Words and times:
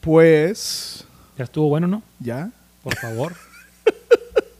Pues, 0.00 1.04
Ya 1.36 1.44
estuvo 1.44 1.68
bueno, 1.68 1.86
¿no? 1.86 2.02
ya. 2.18 2.50
Por 2.82 2.96
favor. 2.96 3.34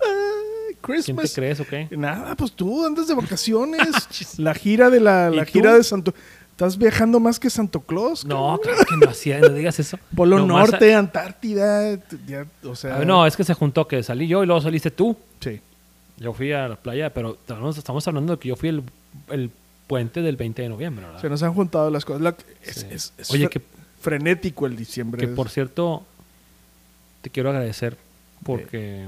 ¿Quién 0.05 0.77
te 0.77 0.81
Christmas. 0.83 1.33
crees 1.35 1.61
o 1.61 1.65
qué? 1.67 1.89
Nada, 1.93 2.35
pues 2.37 2.53
tú 2.53 2.85
andas 2.85 3.07
de 3.07 3.15
vacaciones. 3.15 3.81
la 4.39 4.55
gira 4.55 4.91
de 4.91 5.01
la, 5.01 5.31
¿Y 5.33 5.37
la 5.37 5.45
tú? 5.45 5.53
gira 5.53 5.75
de 5.75 5.85
Santo. 5.85 6.13
Estás 6.51 6.77
viajando 6.77 7.21
más 7.21 7.39
que 7.41 7.49
Santo 7.49 7.81
Claus. 7.81 8.25
No, 8.25 8.59
claro 8.63 8.79
que 8.87 8.97
no 8.97 9.11
hacía, 9.11 9.41
no 9.41 9.49
digas 9.51 9.79
eso. 9.79 9.99
Polo 10.15 10.37
a- 10.37 10.41
Norte, 10.47 10.95
Antártida. 10.95 11.99
ya, 12.27 12.47
o 12.65 12.75
sea. 12.77 12.99
Ver, 12.99 13.07
no, 13.07 13.27
es 13.27 13.35
que 13.37 13.45
se 13.45 13.55
juntó 13.55 13.87
que 13.89 14.03
salí 14.03 14.27
yo 14.29 14.43
y 14.43 14.47
luego 14.47 14.61
saliste 14.61 14.91
tú. 14.91 15.17
Sí. 15.41 15.61
Yo 16.19 16.35
fui 16.35 16.53
a 16.53 16.69
la 16.69 16.77
playa, 16.77 17.15
pero 17.15 17.39
estamos, 17.79 18.07
hablando 18.09 18.35
de 18.35 18.39
que 18.39 18.49
yo 18.49 18.57
fui 18.57 18.69
el, 18.69 18.83
el 19.31 19.51
puente 19.87 20.21
del 20.21 20.37
20 20.37 20.61
de 20.63 20.69
noviembre, 20.69 21.07
¿verdad? 21.07 21.21
Se 21.23 21.31
nos 21.31 21.43
han 21.43 21.55
juntado 21.55 21.91
las 21.91 22.05
cosas. 22.05 22.21
La- 22.21 22.35
es, 22.63 22.75
Sí. 22.77 22.87
es- 22.91 23.13
es 23.17 23.31
Oye, 23.31 23.49
que, 23.49 23.63
frenético 24.01 24.67
el 24.67 24.77
diciembre. 24.77 25.21
que 25.21 25.29
por 25.29 25.49
cierto, 25.51 26.05
te 27.23 27.31
quiero 27.31 27.51
agradecer 27.51 27.97
porque 28.45 29.07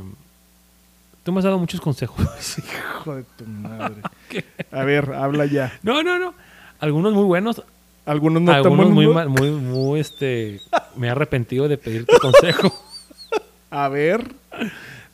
tú 1.24 1.32
me 1.32 1.38
has 1.38 1.44
dado 1.44 1.58
muchos 1.58 1.80
consejos. 1.80 2.18
Hijo 2.58 3.16
de 3.16 3.24
tu 3.36 3.44
madre. 3.46 4.02
A 4.70 4.84
ver, 4.84 5.12
habla 5.14 5.46
ya. 5.46 5.78
no, 5.82 6.02
no, 6.02 6.18
no. 6.18 6.34
Algunos 6.80 7.12
muy 7.14 7.24
buenos, 7.24 7.62
Algunos 8.04 8.42
no 8.42 8.52
algunos 8.52 8.90
muy, 8.90 9.06
mal- 9.06 9.28
muy, 9.28 9.50
muy, 9.52 10.00
este, 10.00 10.60
me 10.96 11.06
he 11.06 11.10
arrepentido 11.10 11.68
de 11.68 11.78
pedirte 11.78 12.18
consejo. 12.18 12.72
A 13.70 13.88
ver. 13.88 14.34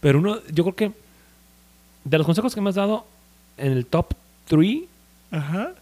Pero 0.00 0.18
uno, 0.20 0.38
yo 0.50 0.64
creo 0.64 0.74
que 0.74 0.92
de 2.04 2.16
los 2.18 2.26
consejos 2.26 2.54
que 2.54 2.60
me 2.62 2.70
has 2.70 2.76
dado, 2.76 3.06
en 3.58 3.72
el 3.72 3.84
top 3.84 4.14
3 4.46 4.84
Ajá. 5.30 5.72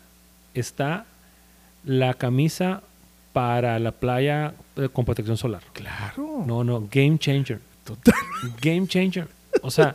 está 0.55 1.05
la 1.85 2.15
camisa 2.15 2.83
para 3.37 3.79
la 3.79 3.93
playa 3.93 4.55
eh, 4.77 4.89
con 4.91 5.05
protección 5.05 5.37
solar. 5.37 5.61
Claro. 5.75 6.43
No, 6.47 6.65
no, 6.65 6.89
game 6.91 7.19
changer. 7.19 7.61
Total. 7.85 8.15
Game 8.63 8.87
changer. 8.89 9.29
O 9.61 9.71
sea, 9.71 9.95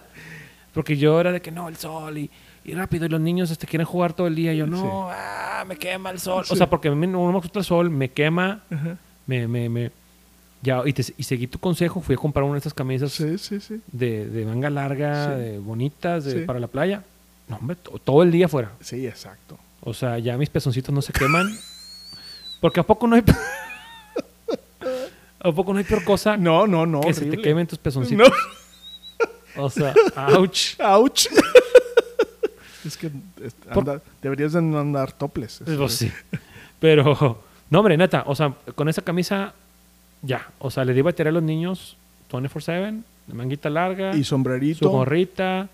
porque 0.76 0.96
yo 0.96 1.20
era 1.20 1.32
de 1.32 1.42
que 1.42 1.50
no, 1.50 1.68
el 1.68 1.76
sol 1.76 2.20
y, 2.20 2.30
y 2.64 2.74
rápido, 2.76 3.08
y 3.08 3.10
los 3.10 3.20
niños 3.20 3.50
este, 3.50 3.66
quieren 3.66 3.88
jugar 3.88 4.14
todo 4.14 4.28
el 4.28 4.36
día. 4.36 4.54
Y 4.54 4.58
yo, 4.58 4.68
no, 4.68 5.08
ah, 5.10 5.64
me 5.68 5.76
quema 5.76 6.12
el 6.12 6.20
sol. 6.20 6.46
Sí. 6.46 6.54
O 6.54 6.56
sea, 6.56 6.70
porque 6.70 6.90
a 6.90 6.92
mí 6.92 7.08
no 7.08 7.26
me 7.32 7.40
gusta 7.40 7.58
el 7.58 7.66
sol, 7.66 7.90
me 7.90 8.10
quema, 8.12 8.62
Ajá. 8.70 8.98
me, 9.26 9.48
me, 9.48 9.70
me. 9.70 9.92
Ya, 10.62 10.84
y, 10.86 10.94
te- 10.94 11.16
y 11.18 11.24
seguí 11.24 11.48
tu 11.48 11.58
consejo, 11.58 12.00
fui 12.00 12.14
a 12.14 12.18
comprar 12.20 12.44
una 12.44 12.54
de 12.54 12.58
estas 12.60 12.76
camisas 12.76 13.12
Sí, 13.14 13.26
de, 13.92 14.28
de 14.30 14.46
manga 14.46 14.70
larga, 14.70 15.36
de 15.36 15.58
bonitas, 15.58 16.26
de, 16.26 16.42
para 16.42 16.60
la 16.60 16.68
playa. 16.68 17.02
No, 17.48 17.56
hombre, 17.56 17.76
to- 17.78 17.98
todo 17.98 18.22
el 18.22 18.30
día 18.32 18.48
fuera. 18.48 18.72
Sí, 18.82 19.08
exacto. 19.08 19.58
O 19.84 19.96
sea, 19.96 20.20
ya 20.20 20.38
mis 20.38 20.50
pezoncitos 20.52 20.94
no 20.94 21.02
se 21.02 21.12
queman. 21.12 21.48
Porque 22.62 22.80
a 22.80 22.84
poco 22.84 23.08
no 23.08 23.16
hay. 23.18 23.24
¿A 25.44 25.52
poco 25.52 25.74
no 25.74 25.80
hay 25.80 25.86
peor 25.86 26.04
cosa 26.04 26.38
No, 26.38 26.68
no, 26.68 26.86
no. 26.86 27.02
que 27.02 27.14
se 27.16 27.26
te 27.26 27.38
quemen 27.38 27.66
tus 27.68 27.80
pezoncitos? 27.80 28.30
No. 28.30 29.64
O 29.64 29.70
sea, 29.70 29.94
ouch. 30.38 30.80
Ouch. 30.80 31.28
es 32.86 32.96
que 32.98 33.12
anda- 33.70 34.02
deberías 34.22 34.54
de 34.54 34.62
no 34.62 34.80
andar 34.80 35.12
toples. 35.12 35.62
Pues 35.66 35.94
sí. 35.96 36.12
Pero, 36.80 37.40
no, 37.70 37.80
hombre, 37.80 37.98
neta, 37.98 38.24
o 38.28 38.36
sea, 38.36 38.54
con 38.76 38.88
esa 38.88 39.02
camisa, 39.02 39.54
ya. 40.22 40.48
O 40.60 40.70
sea, 40.72 40.86
le 40.86 40.94
di 40.94 41.02
batería 41.02 41.32
a 41.32 41.34
los 41.34 41.44
niños 41.44 41.98
24-7, 42.32 43.02
de 43.28 43.34
manguita 43.34 43.70
larga, 43.70 44.12
Y 44.16 44.24
su 44.24 44.30
sombrerito. 44.32 44.90
gorrita. 44.90 45.68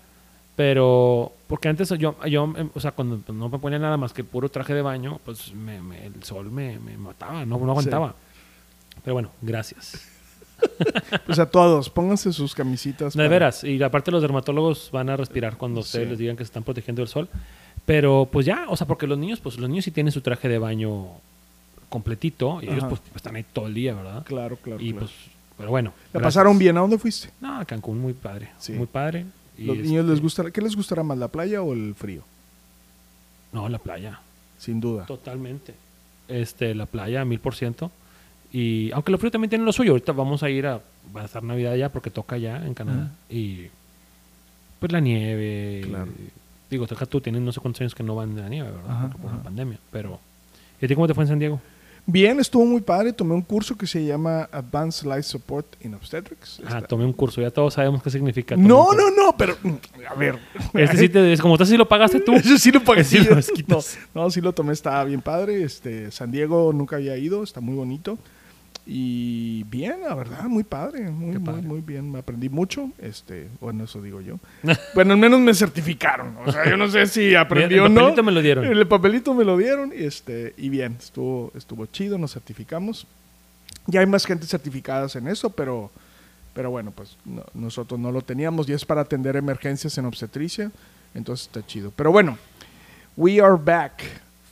Pero, 0.58 1.30
porque 1.46 1.68
antes 1.68 1.88
yo, 2.00 2.16
yo, 2.26 2.52
em, 2.56 2.68
o 2.74 2.80
sea, 2.80 2.90
cuando 2.90 3.20
no 3.32 3.48
me 3.48 3.60
ponía 3.60 3.78
nada 3.78 3.96
más 3.96 4.12
que 4.12 4.24
puro 4.24 4.48
traje 4.48 4.74
de 4.74 4.82
baño, 4.82 5.20
pues 5.24 5.54
me- 5.54 5.80
me- 5.80 6.04
el 6.06 6.24
sol 6.24 6.50
me, 6.50 6.80
me 6.80 6.96
mataba, 6.98 7.46
no, 7.46 7.58
no 7.58 7.70
aguantaba. 7.70 8.16
Pero 9.04 9.14
bueno, 9.14 9.30
gracias. 9.40 9.92
Pues 11.26 11.38
a 11.38 11.48
todos, 11.48 11.88
pónganse 11.88 12.32
sus 12.32 12.52
camisitas. 12.56 13.12
De 13.14 13.18
para- 13.18 13.28
veras, 13.28 13.62
y 13.62 13.80
aparte 13.80 14.10
los 14.10 14.20
dermatólogos 14.20 14.90
van 14.92 15.08
a 15.10 15.16
respirar 15.16 15.56
cuando 15.56 15.78
ustedes 15.80 16.06
Sí. 16.06 16.10
les 16.10 16.18
digan 16.18 16.34
que 16.36 16.42
se 16.42 16.48
están 16.48 16.64
protegiendo 16.64 17.02
del 17.02 17.08
sol. 17.08 17.28
Pero 17.86 18.28
pues 18.32 18.44
ya, 18.44 18.64
o 18.68 18.76
sea, 18.76 18.84
porque 18.88 19.06
los 19.06 19.16
niños, 19.16 19.38
pues 19.38 19.56
los 19.58 19.70
niños 19.70 19.84
sí 19.84 19.92
tienen 19.92 20.10
su 20.10 20.20
traje 20.22 20.48
de 20.48 20.58
baño 20.58 21.06
completito 21.88 22.58
y 22.60 22.64
ellos 22.66 22.78
Ajá. 22.78 22.88
pues 22.88 23.00
están 23.14 23.36
ahí 23.36 23.44
todo 23.52 23.68
el 23.68 23.74
día, 23.74 23.94
¿verdad? 23.94 24.24
Claro, 24.26 24.56
claro. 24.56 24.80
y 24.82 24.90
claro. 24.90 25.06
pues, 25.06 25.16
pero 25.56 25.70
bueno. 25.70 25.90
¿La 26.12 26.18
gracias. 26.18 26.34
pasaron 26.34 26.58
bien? 26.58 26.76
¿A 26.76 26.80
dónde 26.80 26.98
fuiste? 26.98 27.30
No, 27.40 27.64
Cancún 27.64 28.00
muy 28.00 28.12
padre, 28.14 28.50
Sí. 28.58 28.72
muy 28.72 28.86
padre. 28.88 29.26
¿Los 29.58 29.76
este, 29.76 29.88
niños 29.88 30.06
les 30.06 30.20
gustará? 30.20 30.50
¿Qué 30.50 30.60
les 30.60 30.76
gustará 30.76 31.02
más, 31.02 31.18
la 31.18 31.28
playa 31.28 31.62
o 31.62 31.72
el 31.72 31.94
frío? 31.94 32.22
No, 33.52 33.68
la 33.68 33.78
playa, 33.78 34.20
Sin 34.58 34.80
duda. 34.80 35.06
totalmente. 35.06 35.74
Este, 36.28 36.74
la 36.74 36.86
playa, 36.86 37.24
mil 37.24 37.40
por 37.40 37.54
ciento. 37.54 37.90
Y 38.52 38.90
aunque 38.92 39.12
el 39.12 39.18
frío 39.18 39.30
también 39.30 39.50
tiene 39.50 39.64
lo 39.64 39.72
suyo, 39.72 39.92
ahorita 39.92 40.12
vamos 40.12 40.42
a 40.42 40.50
ir 40.50 40.66
a, 40.66 40.80
va 41.16 41.22
a 41.22 41.24
estar 41.24 41.42
Navidad 41.42 41.74
ya 41.74 41.88
porque 41.90 42.10
toca 42.10 42.36
ya 42.38 42.64
en 42.64 42.74
Canadá. 42.74 43.10
Y 43.28 43.66
pues 44.80 44.92
la 44.92 45.00
nieve. 45.00 45.82
Claro. 45.86 46.06
y- 46.06 46.30
digo, 46.70 46.86
tú, 46.86 47.20
tienes 47.20 47.40
no 47.40 47.50
sé 47.52 47.60
cuántos 47.60 47.80
años 47.80 47.94
que 47.94 48.02
no 48.02 48.14
van 48.14 48.34
de 48.34 48.42
la 48.42 48.48
nieve, 48.48 48.70
¿verdad? 48.70 48.90
Ajá, 48.90 49.02
Porque 49.08 49.18
por 49.18 49.28
ajá. 49.28 49.36
la 49.38 49.42
pandemia. 49.44 49.78
Pero, 49.90 50.20
¿y 50.80 50.84
a 50.84 50.88
ti 50.88 50.94
cómo 50.94 51.06
te 51.06 51.14
fue 51.14 51.24
en 51.24 51.28
San 51.28 51.38
Diego? 51.38 51.60
Bien, 52.10 52.40
estuvo 52.40 52.64
muy 52.64 52.80
padre. 52.80 53.12
Tomé 53.12 53.34
un 53.34 53.42
curso 53.42 53.76
que 53.76 53.86
se 53.86 54.02
llama 54.02 54.48
Advanced 54.50 55.06
Life 55.06 55.24
Support 55.24 55.84
in 55.84 55.94
Obstetrics. 55.94 56.58
Ah, 56.66 56.80
tomé 56.80 57.04
un 57.04 57.12
curso, 57.12 57.42
ya 57.42 57.50
todos 57.50 57.74
sabemos 57.74 58.02
qué 58.02 58.08
significa. 58.08 58.56
No, 58.56 58.94
no, 58.94 59.10
no, 59.10 59.36
pero 59.36 59.58
a 60.08 60.14
ver. 60.14 60.38
Este 60.72 60.96
sí 60.96 61.10
te, 61.10 61.34
es 61.34 61.42
como 61.42 61.58
tú 61.58 61.66
sí 61.66 61.76
lo 61.76 61.86
pagaste 61.86 62.20
tú. 62.20 62.32
Ese 62.36 62.58
sí 62.58 62.72
lo 62.72 62.82
pagué. 62.82 63.04
Sí 63.04 63.18
no, 63.66 63.80
no, 64.14 64.30
sí 64.30 64.40
lo 64.40 64.54
tomé, 64.54 64.72
estaba 64.72 65.04
bien 65.04 65.20
padre. 65.20 65.62
Este, 65.62 66.10
San 66.10 66.30
Diego 66.30 66.72
nunca 66.72 66.96
había 66.96 67.14
ido, 67.18 67.42
está 67.42 67.60
muy 67.60 67.74
bonito. 67.74 68.18
Y 68.90 69.64
bien, 69.64 70.00
la 70.00 70.14
verdad, 70.14 70.44
muy 70.44 70.64
padre, 70.64 71.10
muy, 71.10 71.32
Qué 71.34 71.38
muy, 71.38 71.46
padre. 71.46 71.62
muy 71.62 71.80
bien. 71.82 72.10
Me 72.10 72.20
aprendí 72.20 72.48
mucho, 72.48 72.90
este, 72.98 73.48
bueno, 73.60 73.84
eso 73.84 74.00
digo 74.00 74.22
yo. 74.22 74.38
bueno, 74.94 75.12
al 75.12 75.18
menos 75.18 75.38
me 75.40 75.52
certificaron. 75.52 76.34
O 76.46 76.50
sea, 76.50 76.66
yo 76.66 76.74
no 76.78 76.88
sé 76.88 77.06
si 77.06 77.34
aprendí 77.34 77.74
Mira, 77.74 77.82
o 77.82 77.86
el 77.86 77.92
no. 77.94 78.00
papelito 78.00 78.22
me 78.22 78.32
lo 78.32 78.40
dieron. 78.40 78.64
El 78.64 78.88
papelito 78.88 79.34
me 79.34 79.44
lo 79.44 79.58
dieron 79.58 79.92
y 79.94 80.04
este, 80.04 80.54
y 80.56 80.70
bien, 80.70 80.96
estuvo, 80.98 81.52
estuvo 81.54 81.84
chido, 81.84 82.16
nos 82.16 82.32
certificamos. 82.32 83.06
Ya 83.86 84.00
hay 84.00 84.06
más 84.06 84.24
gente 84.24 84.46
certificadas 84.46 85.16
en 85.16 85.28
eso, 85.28 85.50
pero, 85.50 85.90
pero 86.54 86.70
bueno, 86.70 86.90
pues 86.90 87.18
no- 87.26 87.44
nosotros 87.52 88.00
no 88.00 88.10
lo 88.10 88.22
teníamos 88.22 88.66
y 88.70 88.72
es 88.72 88.86
para 88.86 89.02
atender 89.02 89.36
emergencias 89.36 89.98
en 89.98 90.06
obstetricia, 90.06 90.70
entonces 91.14 91.46
está 91.46 91.66
chido. 91.66 91.92
Pero 91.94 92.10
bueno, 92.10 92.38
we 93.18 93.38
are 93.38 93.56
back. 93.62 94.02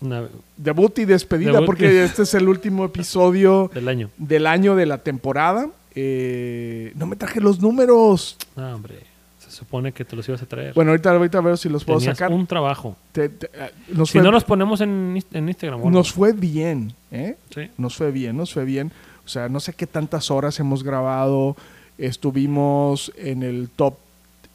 Una- 0.00 0.28
Debut 0.56 0.98
y 0.98 1.04
despedida, 1.04 1.52
Debut 1.52 1.64
y- 1.64 1.66
porque 1.66 2.04
este 2.04 2.22
es 2.22 2.34
el 2.34 2.48
último 2.48 2.84
episodio 2.84 3.70
del 3.74 3.88
año. 3.88 4.10
del 4.18 4.46
año 4.46 4.76
de 4.76 4.86
la 4.86 4.98
temporada. 4.98 5.68
Eh, 5.94 6.92
no 6.96 7.06
me 7.06 7.16
traje 7.16 7.40
los 7.40 7.60
números. 7.60 8.36
No, 8.54 8.74
hombre. 8.74 8.96
Se 9.38 9.50
supone 9.50 9.92
que 9.92 10.04
te 10.04 10.14
los 10.16 10.28
ibas 10.28 10.42
a 10.42 10.46
traer. 10.46 10.74
Bueno, 10.74 10.90
ahorita, 10.90 11.10
ahorita 11.12 11.38
a 11.38 11.40
ver 11.40 11.56
si 11.56 11.68
los 11.70 11.84
puedo 11.84 11.98
Tenías 12.00 12.18
sacar. 12.18 12.32
un 12.34 12.46
trabajo. 12.46 12.96
Te- 13.12 13.28
te- 13.30 13.46
eh, 13.54 13.70
Si 14.04 14.04
fue, 14.12 14.22
no 14.22 14.30
los 14.30 14.44
ponemos 14.44 14.80
en, 14.82 15.14
Inst- 15.16 15.34
en 15.34 15.48
Instagram. 15.48 15.90
nos 15.90 16.12
fue 16.12 16.32
bien, 16.32 16.92
¿eh? 17.10 17.36
Sí. 17.54 17.70
Nos 17.78 17.96
fue 17.96 18.10
bien, 18.10 18.36
nos 18.36 18.52
fue 18.52 18.64
bien. 18.66 18.92
O 19.24 19.28
sea, 19.28 19.48
no 19.48 19.60
sé 19.60 19.72
qué 19.72 19.86
tantas 19.86 20.30
horas 20.30 20.58
hemos 20.60 20.82
grabado. 20.82 21.56
Estuvimos 21.96 23.12
en 23.16 23.42
el 23.42 23.68
top, 23.74 23.94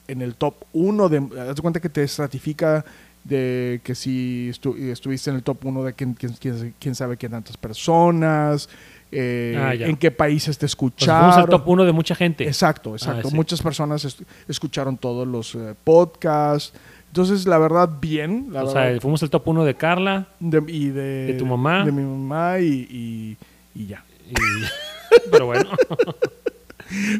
en 0.07 0.21
el 0.21 0.35
top 0.35 0.55
1 0.73 1.09
de. 1.09 1.17
Haz 1.49 1.55
de 1.55 1.61
cuenta 1.61 1.79
que 1.79 1.89
te 1.89 2.03
estratifica 2.03 2.83
de 3.23 3.81
que 3.83 3.93
si 3.95 4.49
estu- 4.51 4.75
estuviste 4.77 5.29
en 5.29 5.35
el 5.37 5.43
top 5.43 5.65
1 5.65 5.83
de 5.83 5.93
quién, 5.93 6.13
quién- 6.15 6.73
quién- 6.79 6.95
sabe 6.95 7.17
qué 7.17 7.29
tantas 7.29 7.55
personas, 7.57 8.67
eh, 9.11 9.55
Ah, 9.59 9.73
en 9.75 9.95
qué 9.97 10.09
países 10.11 10.57
te 10.57 10.61
Pues 10.61 10.71
escucharon. 10.71 11.21
fuimos 11.31 11.37
al 11.37 11.49
top 11.49 11.67
1 11.67 11.85
de 11.85 11.91
mucha 11.91 12.15
gente. 12.15 12.45
Exacto, 12.47 12.93
exacto. 12.95 13.27
Ah, 13.27 13.29
sí. 13.29 13.35
Muchas 13.35 13.61
personas 13.61 14.17
escucharon 14.47 14.97
todos 14.97 15.27
los 15.27 15.53
eh, 15.55 15.75
podcasts. 15.83 16.73
Entonces, 17.07 17.45
la 17.45 17.57
verdad, 17.57 17.89
bien. 18.01 18.47
La 18.51 18.63
o 18.63 18.67
verdad, 18.67 18.91
sea, 18.93 19.01
fuimos 19.01 19.21
al 19.21 19.29
top 19.29 19.47
1 19.49 19.65
de 19.65 19.75
Carla. 19.75 20.27
de, 20.39 20.63
y 20.67 20.87
de, 20.87 21.25
¿de 21.27 21.33
tu 21.33 21.45
mamá? 21.45 21.83
De 21.85 21.91
mi 21.91 22.03
mamá 22.03 22.59
y, 22.59 22.87
y- 22.89 23.37
y 23.75 23.85
ya. 23.87 24.03
y- 24.29 24.33
Pero 25.31 25.45
bueno. 25.47 25.69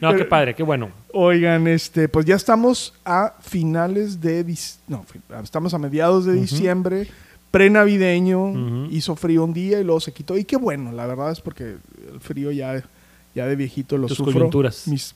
no, 0.01 0.15
qué 0.15 0.25
padre, 0.25 0.53
qué 0.56 0.63
bueno. 0.63 0.89
Oigan, 1.13 1.68
este, 1.68 2.07
pues 2.09 2.25
ya 2.25 2.35
estamos 2.35 2.94
a 3.06 3.33
finales 3.41 4.19
de... 4.21 4.44
No, 4.88 5.06
estamos 5.44 5.73
a 5.73 5.77
mediados 5.77 6.25
de 6.25 6.33
diciembre, 6.33 7.07
prenavideño, 7.51 8.44
Ujú. 8.51 8.88
hizo 8.91 9.15
frío 9.15 9.44
un 9.44 9.53
día 9.53 9.79
y 9.79 9.83
luego 9.83 10.00
se 10.00 10.13
quitó. 10.13 10.38
Y 10.38 10.45
qué 10.45 10.57
bueno, 10.57 10.91
la 10.91 11.06
verdad 11.06 11.31
es 11.31 11.41
porque 11.41 11.75
el 12.12 12.19
frío 12.19 12.51
ya, 12.51 12.83
ya 13.35 13.45
de 13.45 13.56
viejito 13.56 13.97
lo 13.97 14.07
Tus 14.07 14.18
sufro. 14.18 14.33
coyunturas. 14.33 14.88
Mis, 14.88 15.13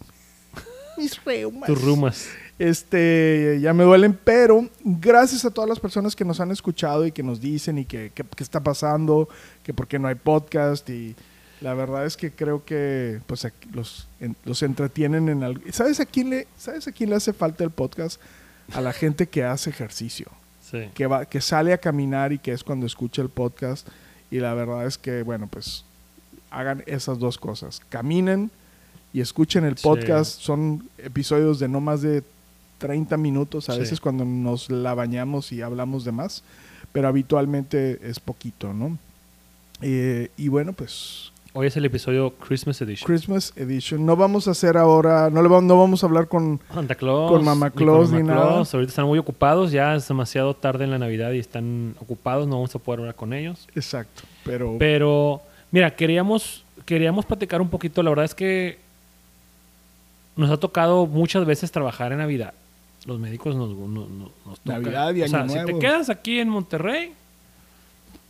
mis 0.97 1.23
reumas. 1.23 1.67
Tus 1.67 1.81
rumas. 1.81 2.27
Este, 2.57 3.57
ya 3.61 3.73
me 3.73 3.83
duelen, 3.83 4.17
pero 4.23 4.69
gracias 4.81 5.43
a 5.43 5.51
todas 5.51 5.69
las 5.69 5.79
personas 5.79 6.15
que 6.15 6.23
nos 6.23 6.39
han 6.39 6.51
escuchado 6.51 7.05
y 7.05 7.11
que 7.11 7.21
nos 7.23 7.41
dicen 7.41 7.77
y 7.79 7.85
que 7.85 8.11
qué 8.15 8.23
está 8.43 8.61
pasando, 8.63 9.27
que 9.63 9.73
por 9.73 9.87
qué 9.87 9.99
no 9.99 10.07
hay 10.07 10.15
podcast 10.15 10.89
y 10.89 11.15
la 11.65 11.73
verdad 11.73 12.05
es 12.05 12.15
que 12.15 12.29
creo 12.31 12.63
que 12.63 13.19
pues 13.25 13.47
los, 13.73 14.07
en- 14.19 14.35
los 14.45 14.61
entretienen 14.61 15.29
en 15.29 15.43
algo. 15.43 15.63
¿Sabes 15.71 15.99
a 15.99 16.05
quién 16.05 16.29
le 16.29 16.47
sabes 16.55 16.87
a 16.87 16.91
quién 16.91 17.09
le 17.09 17.15
hace 17.15 17.33
falta 17.33 17.63
el 17.63 17.71
podcast? 17.71 18.21
A 18.71 18.81
la 18.81 18.93
gente 18.93 19.25
que 19.27 19.43
hace 19.43 19.71
ejercicio, 19.71 20.27
Sí. 20.61 20.89
que 20.93 21.07
va 21.07 21.25
que 21.25 21.41
sale 21.41 21.73
a 21.73 21.79
caminar 21.79 22.33
y 22.33 22.37
que 22.37 22.51
es 22.51 22.63
cuando 22.63 22.85
escucha 22.85 23.23
el 23.23 23.29
podcast 23.29 23.87
y 24.29 24.37
la 24.41 24.53
verdad 24.53 24.85
es 24.85 24.99
que 24.99 25.23
bueno, 25.23 25.47
pues 25.47 25.85
hagan 26.51 26.83
esas 26.85 27.17
dos 27.17 27.39
cosas. 27.39 27.81
Caminen 27.89 28.51
y 29.11 29.21
escuchen 29.21 29.65
el 29.65 29.75
Sí. 29.77 29.83
podcast. 29.83 30.39
Son 30.39 30.87
episodios 30.99 31.57
de 31.57 31.67
no 31.67 31.81
más 31.81 32.03
de 32.03 32.21
30 32.77 33.17
minutos, 33.17 33.69
a 33.69 33.73
Sí. 33.73 33.79
veces 33.79 33.99
cuando 33.99 34.23
nos 34.23 34.69
la 34.69 34.93
bañamos 34.93 35.51
y 35.51 35.63
hablamos 35.63 36.05
de 36.05 36.11
más, 36.11 36.43
pero 36.91 37.07
habitualmente 37.07 37.99
es 38.07 38.19
poquito, 38.19 38.71
¿no? 38.71 38.99
Eh, 39.81 40.29
y 40.37 40.47
bueno, 40.49 40.73
pues 40.73 41.31
Hoy 41.57 41.67
es 41.67 41.77
el 41.77 41.85
episodio 41.85 42.31
Christmas 42.31 42.81
Edition. 42.81 43.07
Christmas 43.07 43.53
Edition. 43.55 44.05
No 44.05 44.17
vamos 44.17 44.45
a 44.49 44.51
hacer 44.51 44.75
ahora, 44.75 45.29
no, 45.29 45.41
le 45.41 45.47
vamos, 45.47 45.63
no 45.63 45.79
vamos 45.79 46.03
a 46.03 46.05
hablar 46.05 46.27
con... 46.27 46.59
Santa 46.73 46.95
Claus. 46.95 47.31
Con 47.31 47.45
Mama 47.45 47.71
Claus 47.71 48.11
ni 48.11 48.23
nada. 48.23 48.57
Ahorita 48.57 48.81
están 48.81 49.05
muy 49.05 49.17
ocupados. 49.19 49.71
Ya 49.71 49.95
es 49.95 50.05
demasiado 50.05 50.53
tarde 50.53 50.83
en 50.83 50.91
la 50.91 50.97
Navidad 50.99 51.31
y 51.31 51.39
están 51.39 51.95
ocupados. 52.01 52.45
No 52.45 52.55
vamos 52.55 52.75
a 52.75 52.79
poder 52.79 52.99
hablar 52.99 53.15
con 53.15 53.31
ellos. 53.31 53.69
Exacto, 53.73 54.23
pero... 54.43 54.75
Pero, 54.79 55.41
mira, 55.71 55.95
queríamos, 55.95 56.65
queríamos 56.85 57.25
platicar 57.25 57.61
un 57.61 57.69
poquito. 57.69 58.03
La 58.03 58.09
verdad 58.09 58.25
es 58.25 58.35
que 58.35 58.77
nos 60.35 60.51
ha 60.51 60.57
tocado 60.57 61.05
muchas 61.05 61.45
veces 61.45 61.71
trabajar 61.71 62.11
en 62.11 62.17
Navidad. 62.17 62.53
Los 63.05 63.17
médicos 63.17 63.55
nos, 63.55 63.69
nos, 63.69 64.09
nos- 64.09 64.59
toca. 64.59 64.77
Navidad 64.79 65.13
y 65.15 65.21
O 65.21 65.27
sea, 65.29 65.39
Año 65.39 65.47
si 65.47 65.55
te 65.55 65.63
Nuevo. 65.63 65.79
quedas 65.79 66.09
aquí 66.09 66.37
en 66.37 66.49
Monterrey, 66.49 67.13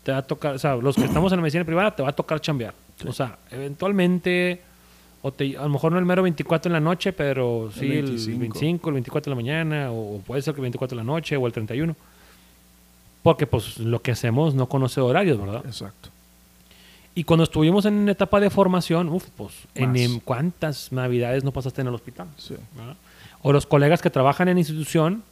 te 0.04 0.12
va 0.12 0.20
a 0.20 0.22
tocar, 0.22 0.54
o 0.54 0.60
sea, 0.60 0.76
los 0.76 0.96
que 0.96 1.06
estamos 1.06 1.32
en 1.32 1.38
la 1.38 1.42
medicina 1.42 1.64
privada, 1.66 1.90
te 1.96 2.04
va 2.04 2.10
a 2.10 2.14
tocar 2.14 2.40
chambear. 2.40 2.76
Sí. 3.02 3.08
O 3.08 3.14
sea, 3.14 3.38
eventualmente, 3.52 4.62
o 5.22 5.32
te, 5.32 5.58
a 5.58 5.64
lo 5.64 5.70
mejor 5.70 5.92
no 5.92 6.00
el 6.00 6.06
mero 6.06 6.24
24 6.24 6.70
en 6.70 6.74
la 6.74 6.80
noche, 6.80 7.14
pero 7.14 7.72
sí 7.74 7.92
el 7.92 8.06
25. 8.06 8.40
25, 8.40 8.90
el 8.90 8.94
24 8.94 9.30
de 9.30 9.32
la 9.32 9.36
mañana, 9.36 9.92
o, 9.92 10.16
o 10.16 10.20
puede 10.20 10.42
ser 10.42 10.54
que 10.54 10.62
el 10.62 10.64
24 10.64 10.98
de 10.98 11.04
la 11.04 11.06
noche, 11.06 11.36
o 11.38 11.46
el 11.46 11.54
31. 11.54 11.96
Porque 13.24 13.48
pues 13.48 13.80
lo 13.80 14.02
que 14.02 14.12
hacemos 14.12 14.54
no 14.54 14.68
conoce 14.68 15.02
horarios, 15.02 15.40
¿verdad? 15.40 15.64
Exacto. 15.66 16.10
Y 17.16 17.24
cuando 17.24 17.46
estuvimos 17.46 17.86
en 17.86 18.10
etapa 18.10 18.42
de 18.42 18.50
formación, 18.50 19.08
uf, 19.08 19.26
pues, 19.38 19.54
en, 19.74 19.96
en 19.96 20.20
cuántas 20.20 20.92
navidades 20.92 21.46
no 21.46 21.52
pasaste 21.52 21.80
en 21.82 21.88
el 21.88 21.96
hospital. 21.96 22.28
Sí. 22.38 22.56
O 23.42 23.54
los 23.54 23.66
colegas 23.66 24.02
que 24.02 24.10
trabajan 24.10 24.50
en 24.50 24.58
institución, 24.58 25.24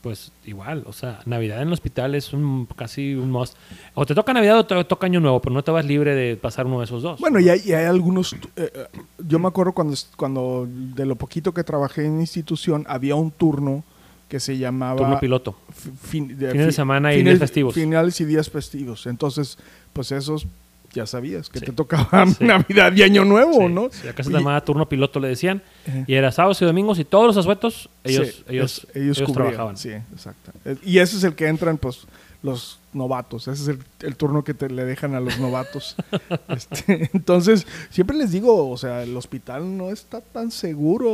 pues 0.00 0.30
igual, 0.44 0.84
o 0.86 0.92
sea, 0.92 1.20
Navidad 1.26 1.60
en 1.60 1.68
el 1.68 1.74
hospital 1.74 2.14
es 2.14 2.32
un 2.32 2.66
casi 2.76 3.14
un 3.14 3.30
must. 3.32 3.56
O 3.94 4.06
te 4.06 4.14
toca 4.14 4.32
Navidad 4.32 4.58
o 4.58 4.64
te 4.66 4.84
toca 4.84 5.06
Año 5.06 5.18
Nuevo, 5.20 5.40
pero 5.40 5.52
no 5.54 5.64
te 5.64 5.70
vas 5.72 5.84
libre 5.84 6.14
de 6.14 6.36
pasar 6.36 6.66
uno 6.66 6.78
de 6.78 6.84
esos 6.84 7.02
dos. 7.02 7.18
Bueno, 7.20 7.40
y 7.40 7.48
hay, 7.48 7.60
y 7.64 7.72
hay 7.72 7.86
algunos... 7.86 8.32
eh, 8.32 8.38
eh, 8.56 8.86
yo 9.18 9.38
me 9.40 9.48
acuerdo 9.48 9.72
cuando, 9.72 9.96
cuando 10.16 10.68
de 10.70 11.04
lo 11.04 11.16
poquito 11.16 11.52
que 11.52 11.64
trabajé 11.64 12.04
en 12.04 12.20
institución, 12.20 12.84
había 12.88 13.16
un 13.16 13.30
turno 13.32 13.82
que 14.28 14.38
se 14.40 14.56
llamaba... 14.56 14.98
Turno 14.98 15.18
piloto. 15.18 15.56
fi- 15.72 15.90
fin- 15.90 16.28
Fines 16.38 16.66
de 16.66 16.72
semana 16.72 17.12
y 17.12 17.18
fines- 17.18 17.24
días 17.24 17.38
festivos. 17.40 17.74
Finales 17.74 18.20
y 18.20 18.24
días 18.24 18.48
festivos. 18.50 19.06
Entonces, 19.06 19.58
pues 19.92 20.12
esos 20.12 20.46
ya 20.92 21.06
sabías 21.06 21.48
que 21.48 21.58
Sí. 21.60 21.66
te 21.66 21.72
tocaba 21.72 22.26
Sí. 22.38 22.44
Navidad 22.44 22.92
y 22.94 23.02
Año 23.02 23.24
Nuevo, 23.24 23.66
Sí, 23.66 23.72
¿no? 23.72 23.88
sí, 23.90 24.08
acá 24.08 24.22
se 24.22 24.30
llamaba 24.30 24.60
turno 24.64 24.88
piloto, 24.88 25.20
le 25.20 25.28
decían. 25.28 25.62
Ajá. 25.86 26.04
Y 26.06 26.14
era 26.14 26.32
sábados 26.32 26.60
y 26.62 26.64
domingos 26.64 26.98
y 26.98 27.04
todos 27.04 27.26
los 27.26 27.36
asuetos, 27.36 27.88
ellos, 28.04 28.44
ellos, 28.48 28.86
es- 28.94 28.96
ellos, 29.18 29.32
trabajaban. 29.32 29.76
Sí, 29.76 29.90
exacto. 29.90 30.52
Eh, 30.64 30.76
Y 30.84 30.98
ese 30.98 31.16
es 31.16 31.24
el 31.24 31.34
que 31.34 31.46
entran, 31.48 31.78
pues, 31.78 32.06
los 32.42 32.78
novatos. 32.92 33.48
Ese 33.48 33.62
es 33.62 33.68
el, 33.68 33.78
el 34.06 34.14
turno 34.16 34.44
que 34.44 34.54
te 34.54 34.70
le 34.70 34.84
dejan 34.84 35.14
a 35.16 35.20
los 35.20 35.38
novatos. 35.40 35.96
Este, 36.48 37.10
entonces, 37.14 37.66
siempre 37.90 38.16
les 38.16 38.30
digo, 38.30 38.70
o 38.70 38.76
sea, 38.76 39.02
el 39.02 39.16
hospital 39.16 39.76
no 39.76 39.90
está 39.90 40.20
tan 40.20 40.50
seguro 40.50 41.08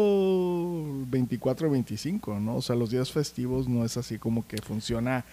24-25, 1.11 2.41
¿no? 2.41 2.57
O 2.57 2.63
sea, 2.63 2.77
los 2.77 2.91
días 2.91 3.11
festivos 3.11 3.69
no 3.69 3.85
es 3.85 3.97
así 3.97 4.19
como 4.19 4.47
que 4.47 4.59
funciona 4.59 5.25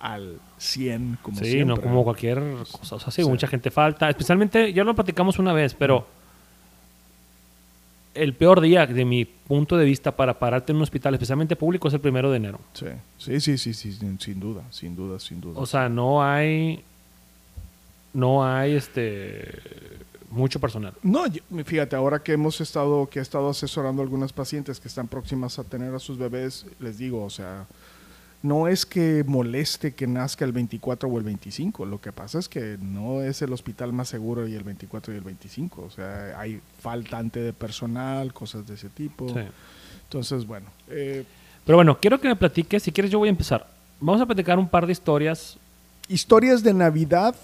al 0.00 0.38
100 0.58 1.18
como 1.22 1.38
sí, 1.38 1.44
siempre. 1.44 1.66
no 1.76 1.80
como 1.80 2.02
cualquier 2.04 2.40
cosa. 2.70 2.96
O 2.96 3.00
sea, 3.00 3.10
sí, 3.12 3.22
Sí. 3.22 3.28
mucha 3.28 3.46
gente 3.46 3.70
falta. 3.70 4.08
Especialmente, 4.08 4.72
ya 4.72 4.82
lo 4.84 4.94
platicamos 4.94 5.38
una 5.38 5.52
vez, 5.52 5.74
pero 5.74 6.06
el 8.14 8.34
peor 8.34 8.60
día, 8.60 8.86
de 8.86 9.04
mi 9.04 9.24
punto 9.24 9.76
de 9.76 9.84
vista, 9.84 10.10
para 10.16 10.38
pararte 10.38 10.72
en 10.72 10.76
un 10.76 10.82
hospital, 10.82 11.14
especialmente 11.14 11.54
público, 11.54 11.88
es 11.88 11.94
el 11.94 12.00
primero 12.00 12.30
de 12.30 12.38
enero. 12.38 12.58
Sí, 12.72 12.86
sí, 13.18 13.40
sí, 13.40 13.56
sí, 13.58 13.72
sí, 13.74 13.92
sin, 13.92 14.18
sin 14.18 14.40
duda, 14.40 14.62
sin 14.70 14.96
duda, 14.96 15.20
sin 15.20 15.40
duda. 15.40 15.58
O 15.60 15.66
sea, 15.66 15.88
no 15.88 16.22
hay. 16.22 16.82
No 18.12 18.44
hay 18.44 18.72
este. 18.74 19.48
Mucho 20.30 20.60
personal. 20.60 20.94
No, 21.02 21.26
yo- 21.26 21.42
fíjate, 21.64 21.96
ahora 21.96 22.22
que 22.22 22.32
hemos 22.32 22.60
estado, 22.60 23.08
que 23.08 23.18
he 23.18 23.22
estado 23.22 23.50
asesorando 23.50 24.00
a 24.00 24.04
algunas 24.04 24.32
pacientes 24.32 24.78
que 24.78 24.86
están 24.88 25.08
próximas 25.08 25.58
a 25.58 25.64
tener 25.64 25.92
a 25.94 25.98
sus 25.98 26.18
bebés, 26.18 26.66
les 26.78 26.98
digo, 26.98 27.24
o 27.24 27.30
sea, 27.30 27.66
no 28.42 28.68
es 28.68 28.86
que 28.86 29.24
moleste 29.26 29.94
que 29.94 30.06
nazca 30.06 30.44
el 30.44 30.52
24 30.52 31.08
o 31.08 31.18
el 31.18 31.24
25, 31.24 31.84
lo 31.84 32.00
que 32.00 32.12
pasa 32.12 32.38
es 32.38 32.48
que 32.48 32.78
no 32.80 33.22
es 33.22 33.42
el 33.42 33.52
hospital 33.52 33.92
más 33.92 34.08
seguro 34.08 34.48
y 34.48 34.54
el 34.54 34.64
24 34.64 35.12
y 35.12 35.16
el 35.16 35.22
25, 35.22 35.82
o 35.82 35.90
sea, 35.90 36.38
hay 36.38 36.60
faltante 36.80 37.40
de 37.40 37.52
personal, 37.52 38.32
cosas 38.32 38.66
de 38.66 38.74
ese 38.74 38.88
tipo. 38.88 39.28
Sí. 39.28 39.40
Entonces, 40.04 40.46
bueno, 40.46 40.66
eh, 40.88 41.24
Pero 41.64 41.76
bueno, 41.76 41.98
quiero 42.00 42.20
que 42.20 42.28
me 42.28 42.36
platiques. 42.36 42.82
Si 42.82 42.90
quieres, 42.90 43.12
yo 43.12 43.18
voy 43.18 43.28
a 43.28 43.30
empezar. 43.30 43.66
Vamos 44.00 44.20
a 44.20 44.26
platicar 44.26 44.58
un 44.58 44.68
par 44.68 44.86
de 44.86 44.92
historias 44.92 45.58
historias 46.10 46.62
de 46.62 46.74
Navidad, 46.74 47.34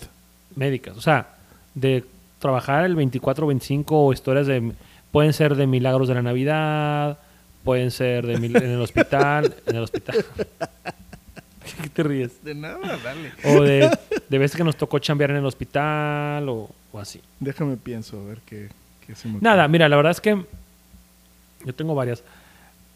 médicas. 0.56 0.96
O 0.96 1.00
sea, 1.00 1.28
de 1.74 2.04
trabajar 2.40 2.84
el 2.84 2.96
24 2.96 3.44
o 3.44 3.48
25 3.48 4.06
o 4.06 4.12
historias 4.12 4.46
de... 4.46 4.72
Pueden 5.12 5.32
ser 5.32 5.54
de 5.54 5.66
milagros 5.66 6.08
de 6.08 6.14
la 6.14 6.22
Navidad, 6.22 7.18
pueden 7.66 7.90
ser 7.90 8.26
de 8.26 8.38
mil- 8.38 8.56
en 8.56 8.70
el 8.70 8.80
hospital, 8.80 9.54
en 9.66 9.76
el 9.76 9.82
hospital. 9.82 10.24
¿Qué 11.82 11.88
te 11.90 12.02
ríes? 12.04 12.42
de 12.44 12.54
nada, 12.54 12.96
dale. 13.02 13.32
O 13.44 13.60
de, 13.62 13.90
de 14.28 14.38
veces 14.38 14.56
que 14.56 14.64
nos 14.64 14.76
tocó 14.76 14.98
chambear 15.00 15.32
en 15.32 15.38
el 15.38 15.44
hospital 15.44 16.48
o, 16.48 16.70
o 16.92 16.98
así. 16.98 17.20
Déjame 17.40 17.76
pienso, 17.76 18.20
a 18.20 18.24
ver 18.24 18.38
qué, 18.46 18.68
qué 19.06 19.14
se 19.16 19.28
me 19.28 19.38
Nada, 19.40 19.64
ocurre. 19.64 19.72
mira, 19.72 19.88
la 19.88 19.96
verdad 19.96 20.12
es 20.12 20.20
que 20.20 20.42
yo 21.64 21.74
tengo 21.74 21.94
varias. 21.94 22.22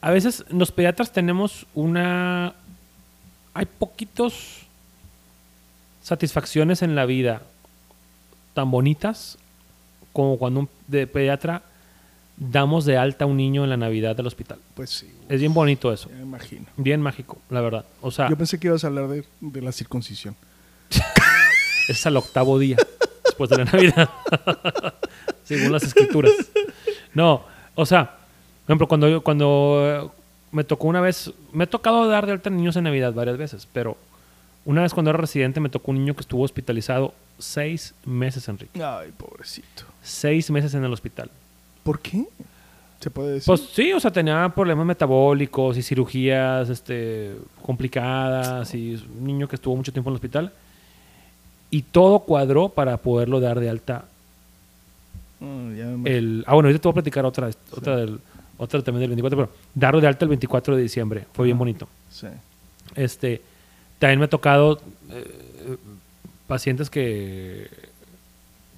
A 0.00 0.10
veces 0.10 0.44
los 0.48 0.70
pediatras 0.72 1.12
tenemos 1.12 1.66
una... 1.74 2.54
Hay 3.52 3.66
poquitos 3.66 4.60
satisfacciones 6.02 6.82
en 6.82 6.94
la 6.94 7.04
vida 7.04 7.42
tan 8.54 8.70
bonitas 8.70 9.36
como 10.12 10.38
cuando 10.38 10.60
un 10.60 10.68
de 10.86 11.06
pediatra 11.06 11.62
damos 12.40 12.85
de 12.87 12.97
alta 12.97 13.25
a 13.26 13.28
un 13.28 13.37
niño 13.37 13.62
en 13.64 13.70
la 13.70 13.76
Navidad 13.76 14.16
del 14.16 14.26
hospital. 14.26 14.59
Pues 14.75 14.90
sí, 14.90 15.12
Es 15.28 15.38
bien 15.40 15.54
bonito 15.54 15.92
eso. 15.92 16.09
me 16.09 16.23
imagino. 16.23 16.66
Bien 16.76 17.00
mágico, 17.00 17.38
la 17.50 17.61
verdad. 17.61 17.85
O 18.00 18.11
sea, 18.11 18.28
Yo 18.28 18.37
pensé 18.37 18.59
que 18.59 18.66
ibas 18.68 18.82
a 18.82 18.88
hablar 18.88 19.06
de, 19.09 19.25
de 19.40 19.61
la 19.62 19.70
circuncisión. 19.73 20.35
es 21.88 22.06
al 22.06 22.16
octavo 22.16 22.59
día 22.59 22.76
después 23.25 23.50
de 23.50 23.56
la 23.59 23.64
Navidad, 23.64 24.11
según 25.44 25.73
las 25.73 25.82
escrituras. 25.82 26.32
No, 27.14 27.44
o 27.75 27.87
sea, 27.87 28.04
por 28.66 28.73
ejemplo, 28.73 28.88
cuando, 28.88 29.09
yo- 29.09 29.23
cuando 29.23 29.80
eh, 29.85 30.11
me 30.52 30.64
tocó 30.64 30.88
una 30.88 31.00
vez, 31.00 31.32
me 31.52 31.64
ha 31.64 31.66
tocado 31.68 32.06
dar 32.09 32.26
de 32.26 32.32
alta 32.32 32.49
a 32.50 32.52
niños 32.52 32.76
en 32.76 32.85
Navidad 32.85 33.12
varias 33.12 33.37
veces, 33.37 33.68
pero 33.73 33.97
una 34.64 34.82
vez 34.82 34.94
cuando 34.94 35.11
era 35.11 35.18
residente 35.18 35.61
me 35.61 35.68
tocó 35.68 35.90
un 35.90 35.99
niño 35.99 36.14
que 36.14 36.20
estuvo 36.20 36.42
hospitalizado 36.42 37.14
seis 37.38 37.94
meses, 38.04 38.49
Enrique. 38.49 38.82
Ay, 38.82 39.11
pobrecito. 39.16 39.85
Seis 40.02 40.50
meses 40.50 40.75
en 40.75 40.85
el 40.85 40.92
hospital. 40.92 41.30
¿Por 41.82 42.00
qué? 42.00 42.25
¿Se 43.00 43.10
puede 43.10 43.32
decir? 43.34 43.46
Pues 43.46 43.60
sí, 43.72 43.92
o 43.92 44.00
sea, 44.00 44.10
tenía 44.10 44.49
problemas 44.54 44.87
metabólicos 44.87 45.76
y 45.76 45.82
cirugías 45.82 46.68
este, 46.68 47.37
complicadas 47.62 48.75
y 48.75 48.94
un 49.18 49.25
niño 49.25 49.49
que 49.49 49.56
estuvo 49.56 49.75
mucho 49.76 49.92
tiempo 49.92 50.10
en 50.10 50.12
el 50.12 50.16
hospital. 50.16 50.52
Y 51.70 51.82
todo 51.82 52.20
cuadró 52.20 52.68
para 52.68 52.96
poderlo 52.96 53.40
dar 53.40 53.60
de 53.60 53.70
alta 53.70 54.04
Mm, 55.40 55.75
ya 55.75 55.84
me 55.87 55.94
imagino. 55.94 56.16
el... 56.16 56.44
Ah, 56.46 56.54
bueno, 56.54 56.68
ahorita 56.68 56.82
te 56.82 56.88
voy 56.88 56.92
a 56.92 56.94
platicar 56.94 57.25
otra, 57.25 57.50
otra, 57.72 57.96
del, 57.96 58.20
otra 58.58 58.82
también 58.82 59.00
del 59.00 59.10
24, 59.10 59.37
pero 59.37 59.58
darlo 59.75 60.00
de 60.00 60.06
alta 60.06 60.25
el 60.25 60.28
24 60.28 60.76
de 60.76 60.82
diciembre. 60.82 61.26
Fue 61.32 61.46
bien 61.46 61.54
Ajá. 61.54 61.58
bonito. 61.60 61.88
Sí. 62.10 62.26
Este, 62.94 63.40
también 63.99 64.18
me 64.18 64.26
ha 64.26 64.30
tocado 64.30 64.80
eh, 65.10 65.76
pacientes 66.46 66.90
que, 66.90 67.68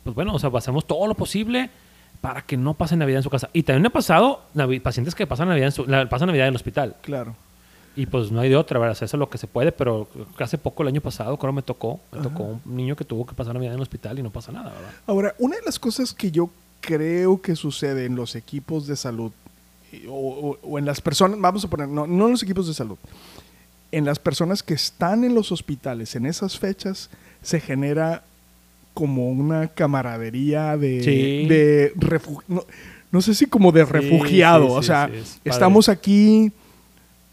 pues 0.05 0.15
bueno, 0.15 0.35
o 0.35 0.39
sea, 0.39 0.51
hacemos 0.55 0.87
todo 0.87 1.07
lo 1.07 1.15
posible 1.15 1.69
para 2.23 2.41
que 2.41 2.57
no 2.57 2.73
pasen 2.73 3.01
Navidad 3.01 3.19
en 3.19 3.23
su 3.25 3.29
casa. 3.31 3.51
Y 3.53 3.65
también 3.65 3.83
me 3.83 3.89
ha 3.89 3.93
pasado 3.93 4.41
navi- 4.55 4.81
pacientes 4.81 5.15
que 5.15 5.27
pasan 5.27 5.49
Navidad 5.49 5.67
en, 5.67 5.73
su, 5.73 5.85
la- 5.87 6.09
pasan 6.09 6.29
Navidad 6.29 6.47
en 6.47 6.53
el 6.53 6.57
hospital. 6.57 6.97
Claro. 7.03 7.35
Y 7.95 8.07
pues 8.07 8.31
no 8.33 8.41
hay 8.41 8.49
de 8.49 8.57
otra, 8.57 8.79
¿verdad? 8.79 8.95
Eso 8.97 9.05
es 9.05 9.13
lo 9.15 9.29
que 9.29 9.37
se 9.37 9.47
puede, 9.47 9.71
pero 9.71 10.09
hace 10.39 10.57
poco, 10.57 10.83
el 10.83 10.89
año 10.89 11.03
pasado, 11.03 11.37
creo 11.37 11.53
me 11.53 11.61
tocó. 11.61 12.01
Me 12.11 12.23
tocó 12.23 12.59
un 12.65 12.77
niño 12.77 12.97
que 12.97 13.05
tuvo 13.05 13.27
que 13.27 13.35
pasar 13.35 13.53
Navidad 13.53 13.73
en 13.75 13.79
el 13.81 13.83
hospital 13.83 14.19
y 14.19 14.23
no 14.23 14.31
pasa 14.31 14.51
nada, 14.51 14.71
¿verdad? 14.71 14.91
Ahora, 15.07 15.35
una 15.39 15.57
de 15.57 15.63
las 15.67 15.79
cosas 15.79 16.15
que 16.15 16.31
yo 16.31 16.49
creo 16.81 17.43
que 17.43 17.55
sucede 17.55 18.07
en 18.07 18.17
los 18.17 18.35
equipos 18.35 18.87
de 18.87 18.97
salud, 18.97 19.31
o, 20.09 20.11
o- 20.13 20.59
o 20.71 20.79
en 20.79 20.87
las 20.87 21.03
personas, 21.03 21.39
vamos 21.39 21.65
a 21.65 21.69
poner, 21.69 21.87
no, 21.89 22.07
no 22.07 22.25
en 22.27 22.31
los 22.33 22.43
equipos 22.43 22.67
de 22.67 22.73
salud, 22.73 22.97
en 23.91 24.07
las 24.07 24.19
personas 24.19 24.63
que 24.63 24.73
están 24.73 25.23
en 25.25 25.35
los 25.35 25.53
hospitales 25.53 26.17
en 26.17 26.25
esas 26.25 26.59
fechas, 26.59 27.11
se 27.43 27.61
genera 27.61 28.23
como 28.95 29.29
una 29.31 29.69
camaradería 29.69 30.77
de, 30.77 31.03
Sí. 31.03 31.47
de 31.49 31.93
no, 32.49 32.65
no 33.11 33.21
sé 33.23 33.35
si 33.35 33.47
como 33.47 33.73
de 33.73 33.85
refugiado, 33.85 34.67
sí, 34.67 34.73
o 34.75 34.83
sí, 34.83 34.87
sea, 34.89 35.09
sí, 35.13 35.19
es 35.19 35.41
estamos 35.45 35.89
aquí, 35.89 36.53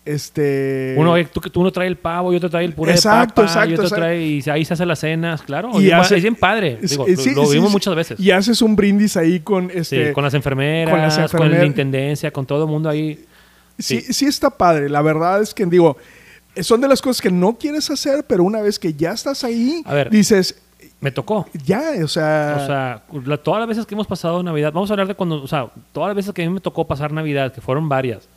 este... 0.05 0.95
Uno, 0.97 1.11
oye, 1.11 1.25
tú, 1.25 1.39
tú 1.41 1.61
uno 1.61 1.71
trae 1.71 1.87
el 1.87 1.97
pavo 1.97 2.33
y 2.33 2.37
otro 2.37 2.49
trae 2.49 2.65
el 2.65 2.73
puré 2.73 2.93
Exacto, 2.93 3.41
de 3.41 3.47
papa 3.47 3.59
y 3.67 3.73
exacto, 3.73 3.73
otro 3.73 3.83
exacto. 3.85 4.01
trae 4.01 4.21
y 4.25 4.43
ahí 4.49 4.65
se 4.65 4.73
hace 4.73 4.85
las 4.85 4.99
cenas, 4.99 5.41
claro. 5.43 5.79
Y 5.79 5.91
hace- 5.91 6.15
es 6.17 6.21
bien 6.23 6.35
padre. 6.35 6.79
Digo, 6.81 7.05
Sí, 7.05 7.11
lo- 7.15 7.23
sí, 7.23 7.31
lo 7.35 7.45
sí, 7.45 7.53
vimos 7.55 7.69
sí. 7.69 7.73
muchas 7.75 7.95
veces. 7.95 8.19
Y 8.19 8.31
haces 8.31 8.61
un 8.61 8.75
brindis 8.75 9.17
ahí 9.17 9.39
con 9.41 9.69
este... 9.73 10.11
con 10.13 10.23
las 10.23 10.33
enfermeras, 10.33 10.89
con 10.91 10.99
con, 10.99 11.07
las 11.07 11.17
enfermeras. 11.17 11.59
la 11.59 11.65
intendencia, 11.65 12.31
con 12.31 12.45
todo 12.45 12.63
el 12.63 12.69
mundo 12.69 12.89
ahí. 12.89 13.23
Sí, 13.77 14.01
Sí. 14.01 14.25
está 14.25 14.49
padre. 14.49 14.89
La 14.89 15.01
verdad 15.01 15.41
es 15.41 15.53
que 15.53 15.65
digo, 15.65 15.95
eh, 16.55 16.63
son 16.63 16.81
de 16.81 16.87
las 16.87 17.01
cosas 17.01 17.21
que 17.21 17.31
no 17.31 17.57
quieres 17.57 17.89
hacer, 17.91 18.25
pero 18.27 18.43
una 18.43 18.61
vez 18.61 18.79
que 18.79 18.93
ya 18.93 19.11
estás 19.11 19.43
ahí, 19.43 19.83
A 19.85 19.93
ver. 19.93 20.09
dices, 20.09 20.59
Me 21.01 21.11
tocó. 21.11 21.45
ya, 21.65 21.91
o 22.03 22.07
sea, 22.07 22.57
O 22.61 22.65
sea, 22.65 23.03
la- 23.25 23.37
todas 23.37 23.59
las 23.59 23.67
veces 23.69 23.85
que 23.85 23.95
hemos 23.95 24.07
pasado 24.07 24.41
Navidad, 24.43 24.71
vamos 24.73 24.89
a 24.89 24.93
hablar 24.93 25.07
de 25.07 25.15
cuando, 25.15 25.41
o 25.41 25.47
sea, 25.47 25.67
todas 25.93 26.09
las 26.09 26.15
veces 26.15 26.33
que 26.33 26.43
a 26.43 26.47
mí 26.47 26.53
me 26.53 26.59
tocó 26.61 26.85
pasar 26.85 27.11
Navidad, 27.13 27.53
que 27.53 27.61
fueron 27.61 27.87
varias, 27.89 28.27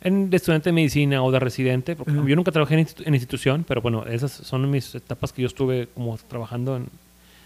en, 0.00 0.30
de 0.30 0.36
estudiante 0.36 0.68
de 0.68 0.72
medicina 0.72 1.22
o 1.22 1.30
de 1.30 1.38
residente, 1.40 1.96
porque 1.96 2.12
yo 2.12 2.36
nunca 2.36 2.52
trabajé 2.52 2.74
en, 2.74 2.86
institu- 2.86 3.02
en 3.06 3.14
institución, 3.14 3.64
pero 3.66 3.80
bueno, 3.82 4.04
esas 4.06 4.30
son 4.32 4.70
mis 4.70 4.94
etapas 4.94 5.32
que 5.32 5.42
yo 5.42 5.46
estuve 5.48 5.88
como 5.94 6.16
trabajando 6.28 6.76
en 6.76 6.86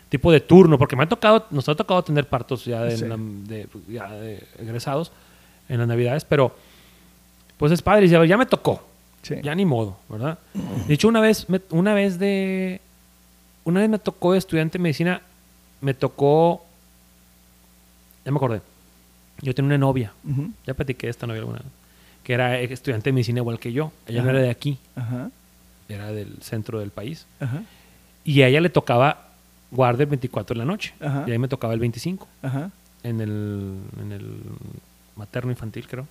tipo 0.08 0.30
de 0.30 0.40
turno, 0.40 0.76
porque 0.78 0.94
me 0.94 1.04
ha 1.04 1.08
tocado, 1.08 1.46
nos 1.50 1.68
ha 1.68 1.74
tocado 1.74 2.02
tener 2.04 2.26
partos 2.28 2.64
ya 2.66 2.82
de, 2.84 2.96
Sí. 2.96 3.04
la- 3.06 3.16
de- 3.16 3.66
ya 3.88 4.10
de 4.10 4.44
egresados 4.58 5.10
en 5.68 5.78
las 5.78 5.88
Navidades, 5.88 6.24
pero 6.24 6.54
pues 7.56 7.72
es 7.72 7.80
padre, 7.82 8.06
ya, 8.08 8.24
ya 8.26 8.36
me 8.36 8.44
tocó, 8.46 8.82
sí. 9.22 9.36
ya 9.42 9.54
ni 9.54 9.64
modo, 9.64 9.96
¿verdad? 10.08 10.38
De 10.86 10.94
hecho, 10.94 11.08
una 11.08 11.20
vez, 11.20 11.48
me- 11.48 11.62
una 11.70 11.94
vez 11.94 12.18
de. 12.18 12.80
Una 13.64 13.80
vez 13.80 13.88
me 13.88 13.98
tocó 13.98 14.32
de 14.32 14.38
estudiante 14.38 14.78
de 14.78 14.82
medicina, 14.82 15.22
me 15.80 15.94
tocó. 15.94 16.64
Ya 18.24 18.30
me 18.32 18.36
acordé. 18.36 18.60
Yo 19.40 19.54
tenía 19.54 19.68
una 19.68 19.78
novia, 19.78 20.12
ya 20.66 20.74
platiqué 20.74 21.06
de 21.06 21.10
esta 21.10 21.26
novia 21.26 21.40
alguna 21.40 21.58
vez, 21.58 21.66
que 22.22 22.32
era 22.32 22.58
estudiante 22.60 23.10
de 23.10 23.12
medicina 23.14 23.40
igual 23.40 23.58
que 23.58 23.72
yo. 23.72 23.90
Ella 24.06 24.22
no 24.22 24.30
era 24.30 24.38
de 24.40 24.50
aquí, 24.50 24.78
Ajá, 24.94 25.30
era 25.88 26.12
del 26.12 26.36
centro 26.42 26.78
del 26.78 26.90
país. 26.90 27.26
ajá, 27.40 27.62
Y 28.24 28.42
a 28.42 28.48
ella 28.48 28.60
le 28.60 28.68
tocaba 28.70 29.28
guardia 29.72 30.04
el 30.04 30.10
24 30.10 30.54
de 30.54 30.58
la 30.58 30.64
noche. 30.64 30.94
Ajá. 31.00 31.24
Y 31.26 31.30
a 31.30 31.34
mí 31.34 31.38
me 31.38 31.48
tocaba 31.48 31.74
el 31.74 31.80
25, 31.80 32.28
ajá, 32.42 32.70
en 33.02 33.20
el, 33.20 33.78
en 34.00 34.12
el 34.12 34.36
materno 35.16 35.50
infantil, 35.50 35.88
creo. 35.88 36.06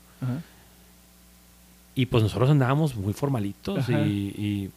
Y 1.96 2.06
pues 2.08 2.24
nosotros 2.24 2.50
andábamos 2.50 2.96
muy 2.96 3.14
formalitos 3.14 3.88
y, 3.90 4.70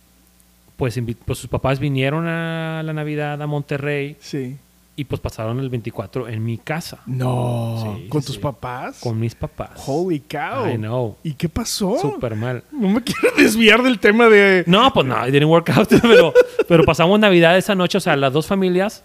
pues, 0.92 1.16
pues 1.24 1.38
sus 1.38 1.48
papás 1.48 1.78
vinieron 1.78 2.26
a 2.26 2.82
la 2.84 2.92
Navidad 2.92 3.40
a 3.40 3.46
Monterrey 3.46 4.16
Sí. 4.20 4.56
y 4.96 5.04
pues 5.04 5.20
pasaron 5.20 5.58
el 5.60 5.70
24 5.70 6.28
en 6.28 6.44
mi 6.44 6.58
casa 6.58 6.98
No, 7.06 7.96
Sí, 7.96 8.08
¿con 8.08 8.20
sí, 8.22 8.26
tus 8.28 8.38
papás? 8.38 9.00
con 9.00 9.18
mis 9.18 9.34
papás. 9.34 9.70
Holy 9.86 10.20
cow. 10.20 10.68
I 10.68 10.76
know. 10.76 11.16
¿Y 11.22 11.32
qué 11.34 11.48
pasó? 11.48 11.98
Súper 12.00 12.34
mal. 12.36 12.62
No 12.70 12.88
me 12.90 13.02
quiero 13.02 13.34
desviar 13.36 13.82
del 13.82 13.98
tema 13.98 14.28
de... 14.28 14.64
No, 14.66 14.92
pues 14.92 15.06
no, 15.06 15.26
it 15.26 15.32
didn't 15.32 15.48
work 15.50 15.70
out, 15.70 15.88
pero, 16.02 16.32
pero 16.68 16.84
pasamos 16.84 17.18
Navidad 17.18 17.56
esa 17.56 17.74
noche, 17.74 17.98
o 17.98 18.00
sea, 18.00 18.14
las 18.16 18.32
dos 18.32 18.46
familias 18.46 19.02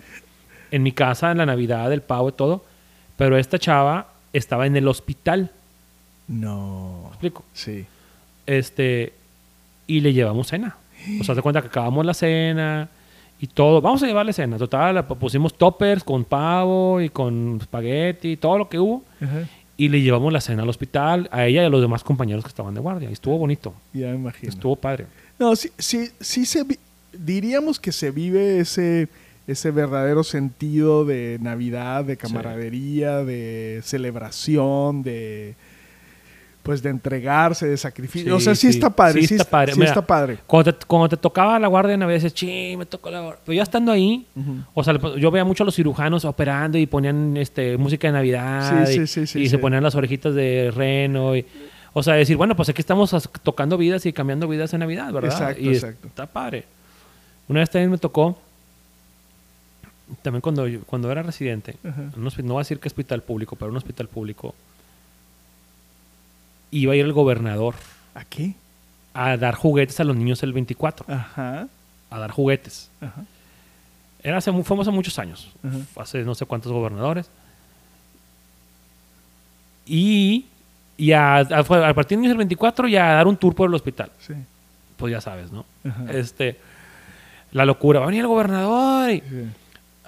en 0.71 0.83
mi 0.83 0.91
casa, 0.91 1.31
en 1.31 1.37
la 1.39 1.45
Navidad, 1.45 1.91
el 1.93 2.01
pavo 2.01 2.29
y 2.29 2.33
todo, 2.33 2.63
pero 3.17 3.37
esta 3.37 3.57
chava 3.57 4.07
estaba 4.33 4.67
en 4.67 4.75
el 4.75 4.87
hospital, 4.87 5.51
No. 6.27 6.99
¿me 7.03 7.07
explico? 7.09 7.43
Sí. 7.53 7.85
este 8.45 9.13
y 9.87 10.01
le 10.01 10.13
llevamos 10.13 10.47
cena. 10.49 10.75
O 11.19 11.23
sea, 11.23 11.35
te 11.35 11.41
cuenta 11.41 11.61
que 11.61 11.67
acabamos 11.67 12.05
la 12.05 12.13
cena 12.13 12.89
y 13.39 13.47
todo. 13.47 13.81
Vamos 13.81 14.03
a 14.03 14.07
llevarle 14.07 14.33
cena. 14.33 14.57
Total, 14.57 14.95
la 14.95 15.07
pusimos 15.07 15.53
toppers 15.57 16.03
con 16.03 16.23
pavo 16.25 16.99
y 17.01 17.09
con 17.09 17.57
espagueti, 17.61 18.37
todo 18.37 18.57
lo 18.57 18.69
que 18.69 18.79
hubo. 18.79 19.03
Ajá. 19.21 19.47
Y 19.77 19.87
le 19.87 20.01
llevamos 20.01 20.33
la 20.33 20.41
cena 20.41 20.63
al 20.63 20.69
hospital, 20.69 21.29
a 21.31 21.45
ella 21.45 21.63
y 21.63 21.65
a 21.65 21.69
los 21.69 21.79
demás 21.81 22.03
compañeros 22.03 22.43
que 22.43 22.49
estaban 22.49 22.73
de 22.73 22.81
guardia. 22.81 23.09
Y 23.09 23.13
estuvo 23.13 23.37
bonito, 23.37 23.73
Ya 23.93 24.07
me 24.07 24.15
imagino. 24.15 24.49
estuvo 24.49 24.75
padre. 24.75 25.05
No, 25.39 25.55
sí, 25.55 25.69
sí, 25.77 26.09
sí 26.19 26.45
se 26.45 26.65
vi- 26.65 26.79
diríamos 27.13 27.79
que 27.79 27.93
se 27.93 28.11
vive 28.11 28.59
ese, 28.59 29.07
ese 29.47 29.71
verdadero 29.71 30.25
sentido 30.25 31.05
de 31.05 31.37
Navidad, 31.41 32.03
de 32.03 32.17
camaradería, 32.17 33.23
de 33.23 33.79
celebración, 33.83 35.01
de 35.01 35.55
pues 36.69 36.83
de 36.83 36.91
entregarse, 36.91 37.65
de 37.67 37.77
sacrificio. 37.77 38.35
o 38.35 38.39
sea, 38.39 38.53
sí, 38.53 38.71
sí, 38.71 38.77
está 38.77 38.91
padre, 38.91 39.25
sí 39.25 39.33
está 39.33 39.43
padre. 39.49 39.73
sí 39.73 39.79
Mira, 39.79 39.89
está 39.89 40.05
padre. 40.05 40.37
Cuando 40.45 40.71
te, 40.71 40.85
cuando 40.85 41.09
te 41.09 41.17
tocaba 41.17 41.57
la 41.57 41.67
guardia 41.67 41.93
de 41.93 41.97
Navidad, 41.97 42.17
dices, 42.21 42.33
sí, 42.35 42.75
me 42.77 42.85
tocó 42.85 43.09
la 43.09 43.21
guardia. 43.21 43.41
Pero 43.43 43.55
ya 43.55 43.63
estando 43.63 43.91
ahí, 43.91 44.27
o 44.75 44.83
sea, 44.83 44.93
yo 45.17 45.31
veía 45.31 45.43
mucho 45.43 45.63
a 45.63 45.65
los 45.65 45.73
cirujanos 45.73 46.25
operando 46.25 46.77
y 46.77 46.85
ponían 46.85 47.35
este, 47.37 47.75
música 47.75 48.07
de 48.07 48.11
Navidad 48.13 48.85
Sí, 48.85 48.91
y, 48.91 48.95
sí, 48.99 49.07
sí, 49.07 49.25
sí, 49.25 49.39
y 49.41 49.49
se 49.49 49.57
ponían 49.57 49.81
las 49.81 49.95
orejitas 49.95 50.35
de 50.35 50.71
reno. 50.75 51.35
Y, 51.35 51.43
o 51.93 52.03
sea, 52.03 52.13
decir, 52.13 52.37
bueno, 52.37 52.55
pues 52.55 52.69
aquí 52.69 52.81
estamos 52.83 53.15
tocando 53.41 53.75
vidas 53.75 54.05
y 54.05 54.13
cambiando 54.13 54.47
vidas 54.47 54.71
en 54.75 54.81
Navidad, 54.81 55.11
¿verdad? 55.11 55.31
Exacto, 55.31 55.61
y 55.63 55.69
exacto. 55.69 56.05
está 56.07 56.27
padre. 56.27 56.65
Una 57.47 57.61
vez 57.61 57.71
también 57.71 57.89
me 57.89 57.97
tocó, 57.97 58.37
también 60.21 60.41
cuando, 60.41 60.67
yo- 60.67 60.81
cuando 60.85 61.11
era 61.11 61.23
residente, 61.23 61.77
no 62.15 62.29
voy 62.53 62.55
a 62.57 62.59
decir 62.59 62.79
que 62.79 62.87
hospital 62.89 63.23
público, 63.23 63.55
pero 63.55 63.71
un 63.71 63.77
hospital 63.77 64.07
público, 64.07 64.53
iba 66.71 66.93
a 66.93 66.95
ir 66.95 67.05
el 67.05 67.13
gobernador 67.13 67.75
¿A 68.15 68.23
qué? 68.25 68.53
a 69.13 69.37
dar 69.37 69.55
juguetes 69.55 69.99
a 69.99 70.03
los 70.03 70.15
niños 70.15 70.43
el 70.43 70.53
24, 70.53 71.05
Ajá, 71.13 71.67
a 72.09 72.19
dar 72.19 72.31
juguetes. 72.31 72.89
ajá, 73.01 73.23
Era 74.23 74.37
hace, 74.37 74.51
fuimos 74.63 74.87
hace 74.87 74.95
muchos 74.95 75.17
años, 75.19 75.49
Ajá. 75.63 75.77
hace 76.01 76.23
no 76.23 76.35
sé 76.35 76.45
cuántos 76.45 76.71
gobernadores. 76.71 77.29
Y, 79.85 80.45
y 80.97 81.11
a, 81.13 81.37
a- 81.37 81.63
fue- 81.63 81.85
a 81.85 81.93
partir 81.93 82.19
del 82.19 82.37
24 82.37 82.87
ya 82.87 83.11
a 83.11 83.13
dar 83.15 83.27
un 83.27 83.37
tour 83.37 83.55
por 83.55 83.67
el 83.69 83.75
hospital. 83.75 84.11
sí. 84.19 84.33
Pues 84.97 85.13
ya 85.13 85.21
sabes, 85.21 85.49
¿no? 85.53 85.65
Ajá. 85.87 86.11
Este, 86.11 86.59
la 87.53 87.63
locura. 87.63 87.99
Va 88.01 88.05
a 88.05 88.09
venir 88.09 88.19
el 88.19 88.27
gobernador 88.27 89.09
y, 89.09 89.21
sí. 89.21 89.45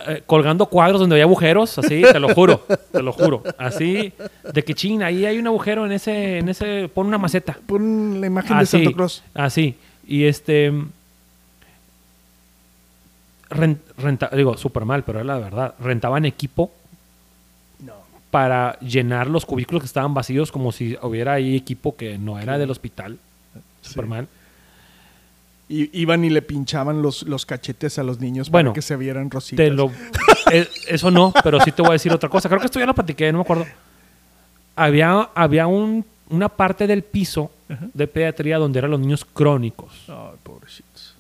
Eh, 0.08 0.24
colgando 0.26 0.66
cuadros 0.68 1.00
donde 1.00 1.16
había 1.16 1.26
agujeros, 1.26 1.78
así, 1.78 2.02
te 2.02 2.20
lo 2.20 2.34
juro, 2.34 2.66
te 2.92 3.02
lo 3.02 3.12
juro. 3.14 3.44
Así, 3.58 4.14
de 4.54 4.64
que 4.64 4.74
ching, 4.74 5.02
ahí 5.04 5.26
hay 5.26 5.38
un 5.40 5.48
agujero 5.48 5.86
en 5.86 5.92
ese, 5.92 6.40
en 6.40 6.50
ese, 6.50 6.90
pon 6.94 7.08
una 7.08 7.18
maceta. 7.18 7.58
Pon 7.66 8.20
la 8.22 8.28
imagen 8.28 8.58
de 8.60 8.66
Santa 8.66 8.92
Claus. 8.94 9.24
Así. 9.34 9.76
Y 10.08 10.26
este. 10.26 10.72
ren- 13.50 13.80
renta- 13.98 14.30
digo, 14.36 14.58
súper 14.58 14.86
mal, 14.86 15.04
pero 15.04 15.20
era 15.20 15.26
la 15.36 15.40
verdad. 15.40 15.76
Rentaban 15.80 16.26
equipo 16.26 16.72
No. 17.80 17.94
para 18.32 18.80
llenar 18.80 19.28
los 19.28 19.46
cubículos 19.46 19.82
que 19.84 19.88
estaban 19.88 20.14
vacíos, 20.14 20.52
como 20.52 20.72
si 20.72 20.98
hubiera 21.02 21.34
ahí 21.34 21.56
equipo 21.56 21.96
que 21.96 22.18
no 22.18 22.40
era 22.40 22.58
del 22.58 22.72
hospital. 22.72 23.18
Súper 23.82 24.06
Sí. 24.06 24.10
mal. 24.10 24.28
Y, 25.74 25.90
iban 26.02 26.26
y 26.26 26.30
le 26.30 26.42
pinchaban 26.42 27.02
los, 27.02 27.24
los 27.24 27.46
cachetes 27.46 27.98
a 27.98 28.04
los 28.04 28.20
niños 28.20 28.50
Bueno, 28.50 28.72
para 28.72 28.76
que 28.76 28.82
se 28.82 28.98
vieran 28.98 29.32
rositas. 29.32 29.64
Te 29.66 29.72
lo, 29.72 29.90
eh, 30.52 30.68
eso 30.90 31.10
no, 31.12 31.34
pero 31.44 31.62
sí 31.62 31.72
te 31.72 31.82
voy 31.82 31.92
a 31.92 31.94
decir 31.94 32.12
otra 32.12 32.28
cosa. 32.28 32.50
Creo 32.50 32.60
que 32.60 32.66
esto 32.66 32.78
ya 32.80 32.86
lo 32.86 32.94
platiqué, 32.94 33.32
no 33.32 33.38
me 33.38 33.44
acuerdo. 33.44 33.66
Había, 34.76 35.30
había 35.36 35.68
un, 35.68 36.06
una 36.30 36.50
parte 36.50 36.88
del 36.88 37.04
piso 37.04 37.52
de 37.94 38.08
pediatría 38.08 38.58
donde 38.58 38.80
eran 38.80 38.92
los 38.92 39.00
niños 39.00 39.24
crónicos. 39.26 39.94
Ay, 40.10 40.38
pobrecitos. 40.44 41.16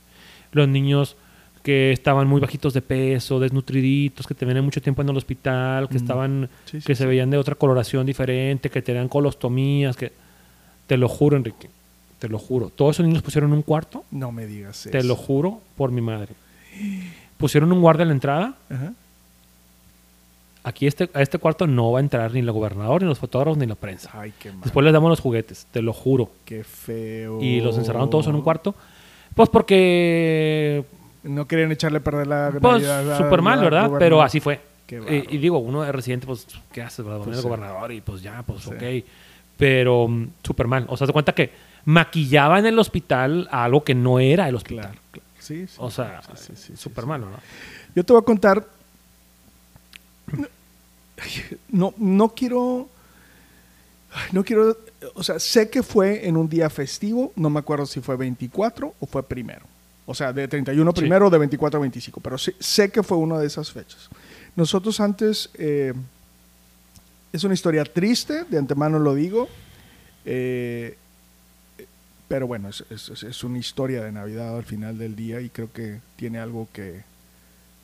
los 0.51 0.67
niños 0.67 1.15
que 1.63 1.91
estaban 1.93 2.27
muy 2.27 2.41
bajitos 2.41 2.73
de 2.73 2.81
peso, 2.81 3.39
desnutriditos, 3.39 4.25
que 4.27 4.33
tenían 4.33 4.65
mucho 4.65 4.81
tiempo 4.81 5.01
en 5.03 5.09
el 5.09 5.15
hospital, 5.17 5.87
que 5.87 5.93
Mm. 5.93 5.97
estaban, 5.97 6.49
Sí, 6.65 6.81
sí, 6.81 6.85
que 6.87 6.95
se 6.95 7.05
veían 7.05 7.29
de 7.29 7.37
otra 7.37 7.53
coloración 7.55 8.05
diferente, 8.05 8.69
que 8.69 8.81
tenían 8.81 9.07
colostomías, 9.07 9.95
que 9.95 10.11
te 10.87 10.97
lo 10.97 11.07
juro, 11.07 11.37
Enrique, 11.37 11.69
te 12.21 12.29
lo 12.29 12.37
juro. 12.37 12.69
Todos 12.69 12.97
esos 12.97 13.05
niños 13.07 13.23
pusieron 13.23 13.51
un 13.51 13.63
cuarto, 13.63 14.03
No 14.11 14.31
me 14.31 14.45
digas 14.45 14.81
eso. 14.85 14.91
te 14.91 15.03
lo 15.03 15.15
juro 15.15 15.59
por 15.75 15.91
mi 15.91 16.01
madre. 16.01 16.35
Pusieron 17.37 17.71
un 17.71 17.81
guardia 17.81 18.03
en 18.03 18.09
la 18.09 18.13
entrada. 18.13 18.53
Ajá. 18.69 18.93
Aquí 20.63 20.85
este, 20.85 21.09
a 21.15 21.23
este 21.23 21.39
cuarto 21.39 21.65
no 21.65 21.91
va 21.91 21.97
a 21.97 22.01
entrar 22.03 22.31
ni 22.31 22.39
el 22.41 22.51
gobernador, 22.51 23.01
ni 23.01 23.07
los 23.07 23.17
fotógrafos, 23.17 23.57
ni 23.57 23.65
la 23.65 23.73
prensa. 23.73 24.11
Ay, 24.13 24.31
qué 24.37 24.51
mal. 24.51 24.61
Después 24.61 24.83
les 24.83 24.93
damos 24.93 25.09
los 25.09 25.19
juguetes, 25.19 25.65
te 25.71 25.81
lo 25.81 25.91
juro. 25.93 26.29
Qué 26.45 26.63
feo. 26.63 27.41
Y 27.41 27.59
los 27.61 27.75
encerraron 27.79 28.11
todos 28.11 28.27
en 28.27 28.35
un 28.35 28.43
cuarto. 28.43 28.75
Pues 29.33 29.49
porque 29.49 30.85
No 31.23 31.47
querían 31.47 31.71
echarle 31.71 31.97
a 31.97 32.01
perder 32.03 32.27
la 32.27 32.53
Pues 32.61 32.83
súper 33.17 33.41
mal, 33.41 33.57
al 33.57 33.63
¿verdad? 33.65 33.91
Pero 33.97 34.21
así 34.21 34.39
fue. 34.39 34.61
Eh, 34.87 35.25
y 35.29 35.37
digo, 35.39 35.57
uno 35.57 35.81
de 35.81 35.91
residente, 35.91 36.27
pues, 36.27 36.45
¿qué 36.71 36.83
haces? 36.83 37.03
¿verdad? 37.03 37.21
Pues 37.23 37.37
el 37.37 37.41
sí. 37.41 37.47
gobernador 37.47 37.91
y 37.93 38.01
pues 38.01 38.21
ya, 38.21 38.43
pues 38.43 38.61
Sí. 38.61 38.69
ok. 38.69 39.05
Pero 39.57 40.07
mm, 40.07 40.27
súper 40.43 40.67
mal. 40.67 40.85
O 40.89 40.97
sea, 40.97 41.07
se 41.07 41.13
cuenta 41.13 41.33
que 41.33 41.49
maquillaba 41.85 42.59
en 42.59 42.65
el 42.65 42.79
hospital 42.79 43.47
a 43.51 43.63
algo 43.63 43.83
que 43.83 43.95
no 43.95 44.19
era 44.19 44.47
el 44.49 44.55
hospital. 44.55 44.85
Claro, 44.91 45.01
claro. 45.11 45.27
Sí, 45.39 45.67
sí. 45.67 45.73
O 45.77 45.89
sea, 45.89 46.21
Sí, 46.35 46.75
súper 46.77 47.03
sí. 47.03 47.07
malo, 47.07 47.29
¿no? 47.29 47.37
Yo 47.95 48.03
te 48.05 48.13
voy 48.13 48.21
a 48.21 48.25
contar. 48.25 48.65
No, 51.69 51.93
no 51.97 52.29
quiero. 52.29 52.89
No 54.31 54.43
quiero. 54.43 54.77
O 55.15 55.23
sea, 55.23 55.39
sé 55.39 55.69
que 55.69 55.83
fue 55.83 56.27
en 56.27 56.37
un 56.37 56.49
día 56.49 56.69
festivo. 56.69 57.31
No 57.35 57.49
me 57.49 57.59
acuerdo 57.59 57.85
si 57.85 58.01
fue 58.01 58.15
24 58.17 58.93
o 58.99 59.05
fue 59.05 59.23
primero. 59.23 59.65
O 60.05 60.13
sea, 60.15 60.33
de 60.33 60.47
31 60.47 60.91
Sí. 60.91 60.99
primero 61.01 61.27
o 61.27 61.29
de 61.29 61.37
24 61.37 61.77
a 61.77 61.81
25. 61.81 62.19
Pero 62.21 62.37
sé 62.37 62.91
que 62.91 63.03
fue 63.03 63.17
una 63.17 63.37
de 63.39 63.47
esas 63.47 63.71
fechas. 63.71 64.09
Nosotros 64.55 64.99
antes. 64.99 65.49
eh, 65.55 65.93
es 67.33 67.45
una 67.45 67.53
historia 67.53 67.85
triste, 67.85 68.43
de 68.43 68.57
antemano 68.57 68.99
lo 68.99 69.15
digo. 69.15 69.47
eh, 70.25 70.97
pero 72.31 72.47
bueno, 72.47 72.69
es, 72.69 72.83
es- 72.89 73.23
es- 73.23 73.43
una 73.43 73.57
historia 73.57 74.03
de 74.03 74.11
Navidad 74.13 74.55
al 74.55 74.63
final 74.63 74.97
del 74.97 75.15
día 75.17 75.41
y 75.41 75.49
creo 75.49 75.69
que 75.73 75.99
tiene 76.15 76.39
algo 76.39 76.69
que 76.71 77.01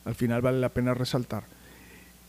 al 0.05 0.15
final 0.15 0.41
vale 0.41 0.59
la 0.59 0.69
pena 0.69 0.93
resaltar. 0.93 1.43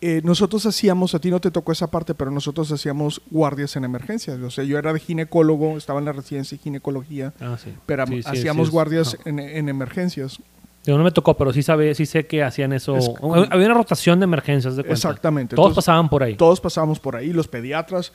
Eh, 0.01 0.21
nosotros 0.25 0.67
hacíamos, 0.67 1.15
a 1.15 1.21
ti 1.21 1.31
no 1.31 1.41
te 1.41 1.51
tocó 1.53 1.71
esa 1.73 1.89
parte, 1.89 2.15
pero 2.15 2.31
nosotros 2.33 2.71
hacíamos 2.73 3.21
guardias 3.31 3.77
en 3.77 3.85
emergencias. 3.85 4.39
O 4.41 4.51
sea, 4.51 4.65
yo 4.65 4.79
era 4.79 4.93
de 4.93 4.99
ginecólogo, 5.01 5.77
estaba 5.77 5.99
en 6.01 6.07
la 6.07 6.13
residencia 6.13 6.57
de 6.59 6.63
ginecología, 6.63 7.33
Ah, 7.41 7.57
sí. 7.63 7.73
pero 7.87 8.05
Sí, 8.07 8.23
sí, 8.23 8.29
hacíamos 8.29 8.71
guardias 8.71 9.17
en, 9.25 9.39
en 9.39 9.69
emergencias. 9.69 10.39
Digo, 10.85 10.99
no 10.99 11.05
me 11.05 11.11
tocó, 11.13 11.37
pero 11.37 11.53
sí 11.53 11.63
sabe, 11.63 11.95
sí 11.95 12.07
sé 12.07 12.27
que 12.27 12.43
hacían 12.43 12.73
eso. 12.73 12.97
Es- 12.97 13.11
Había 13.51 13.67
una 13.67 13.75
rotación 13.75 14.19
de 14.21 14.25
emergencias 14.25 14.75
de 14.77 14.83
cuenta. 14.83 14.95
Exactamente. 14.95 15.55
Todos 15.57 15.69
Entonces, 15.71 15.85
pasaban 15.87 16.09
por 16.09 16.23
ahí. 16.25 16.35
Todos 16.37 16.61
pasábamos 16.61 16.99
por 17.01 17.15
ahí, 17.17 17.33
los 17.33 17.47
pediatras, 17.49 18.13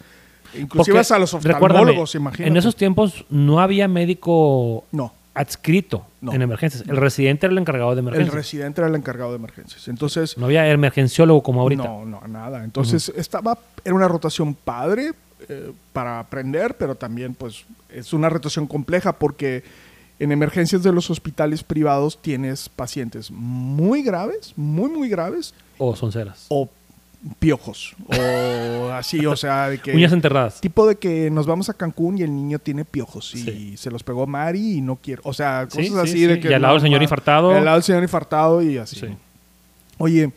inclusive 0.59 0.99
hasta 0.99 1.19
los 1.19 1.33
oftalmólogos, 1.33 2.15
imagínate. 2.15 2.47
En 2.49 2.57
esos 2.57 2.75
tiempos 2.75 3.25
no 3.29 3.59
había 3.59 3.87
médico 3.87 4.83
No, 4.91 5.13
adscrito 5.33 6.05
No. 6.21 6.33
en 6.33 6.41
emergencias. 6.41 6.83
El 6.87 6.97
residente 6.97 7.45
era 7.47 7.51
el 7.53 7.57
encargado 7.59 7.91
de 7.95 8.01
el 8.01 8.07
emergencias. 8.07 8.33
residente 8.35 8.81
era 8.81 8.87
el 8.89 8.95
encargado 8.95 9.31
de 9.31 9.37
emergencias. 9.37 9.87
Entonces, 9.87 10.37
no 10.37 10.45
había 10.45 10.69
emergenciólogo 10.69 11.41
como 11.43 11.61
ahorita. 11.61 11.83
No, 11.83 12.05
no, 12.05 12.21
nada. 12.27 12.63
Entonces 12.63 13.11
estaba, 13.15 13.57
era 13.83 13.95
una 13.95 14.07
rotación 14.07 14.53
padre 14.53 15.11
eh, 15.49 15.71
para 15.91 16.19
aprender, 16.19 16.75
pero 16.77 16.95
también 16.95 17.33
pues 17.35 17.65
es 17.89 18.13
una 18.13 18.29
rotación 18.29 18.67
compleja 18.67 19.13
porque 19.13 19.63
en 20.19 20.31
emergencias 20.31 20.83
de 20.83 20.91
los 20.93 21.09
hospitales 21.09 21.63
privados 21.63 22.21
tienes 22.21 22.69
pacientes 22.69 23.29
muy 23.31 24.03
graves, 24.03 24.53
muy, 24.55 24.89
muy 24.89 25.09
graves, 25.09 25.53
O 25.79 25.95
sonceras. 25.95 26.45
o 26.49 26.69
piojos, 27.39 27.95
o 28.07 28.89
así, 28.91 29.25
o 29.25 29.35
sea, 29.35 29.69
de 29.69 29.79
que... 29.79 29.93
Uñas 29.95 30.11
enterradas. 30.11 30.59
Tipo 30.59 30.85
de 30.87 30.97
que 30.97 31.29
nos 31.31 31.45
vamos 31.47 31.69
a 31.69 31.73
Cancún 31.73 32.17
y 32.17 32.21
el 32.23 32.35
niño 32.35 32.59
tiene 32.59 32.83
piojos 32.85 33.33
y 33.35 33.43
Sí. 33.43 33.77
se 33.77 33.89
los 33.91 34.03
pegó 34.03 34.27
Mari 34.27 34.77
y 34.77 34.81
no 34.81 34.97
quiere. 34.97 35.21
O 35.23 35.33
sea, 35.33 35.67
cosas 35.69 35.85
sí, 35.87 35.93
así 35.97 36.25
de 36.25 36.39
que. 36.39 36.49
Y 36.49 36.53
al 36.53 36.61
lado 36.61 36.75
el 36.75 36.81
señor 36.81 37.01
infartado. 37.01 37.53
y 37.53 37.55
Al 37.57 37.65
lado 37.65 37.77
el 37.77 37.83
señor 37.83 38.03
infartado 38.03 38.61
y 38.61 38.77
así. 38.77 38.97
Sí. 38.99 39.07
Oye, 39.97 40.31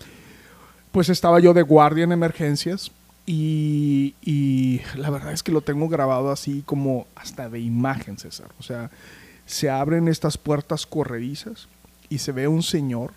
pues 0.93 1.09
estaba 1.09 1.40
yo 1.40 1.55
de 1.55 1.62
guardia 1.62 2.05
en 2.05 2.12
emergencias 2.12 2.93
y, 3.26 4.14
y 4.23 4.81
la 4.97 5.11
verdad 5.11 5.33
es 5.33 5.43
que 5.43 5.50
lo 5.52 5.61
tengo 5.62 5.88
grabado 5.88 6.31
así 6.31 6.62
como 6.66 7.07
hasta 7.16 7.49
de 7.49 7.59
imagen, 7.61 8.16
César. 8.19 8.49
O 8.61 8.62
sea, 8.62 8.90
se 9.45 9.69
abren 9.71 10.07
estas 10.09 10.38
puertas 10.38 10.87
corredizas 10.87 11.66
y 12.09 12.19
se 12.19 12.31
ve 12.33 12.47
un 12.47 12.62
señor 12.62 13.12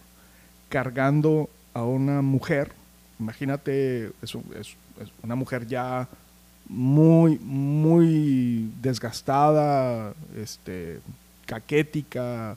cargando 0.69 1.49
a 1.75 1.83
una 1.83 2.21
mujer. 2.23 2.71
Imagínate, 3.19 4.11
es, 4.21 4.35
un- 4.35 4.45
es- 4.59 4.75
es 5.01 5.09
una 5.23 5.35
mujer 5.35 5.67
ya 5.67 6.07
muy, 6.67 7.37
muy 7.39 8.71
desgastada, 8.81 10.13
este, 10.37 10.99
caquética. 11.45 12.55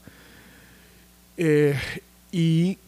eh, 1.37 1.79
y 2.31 2.79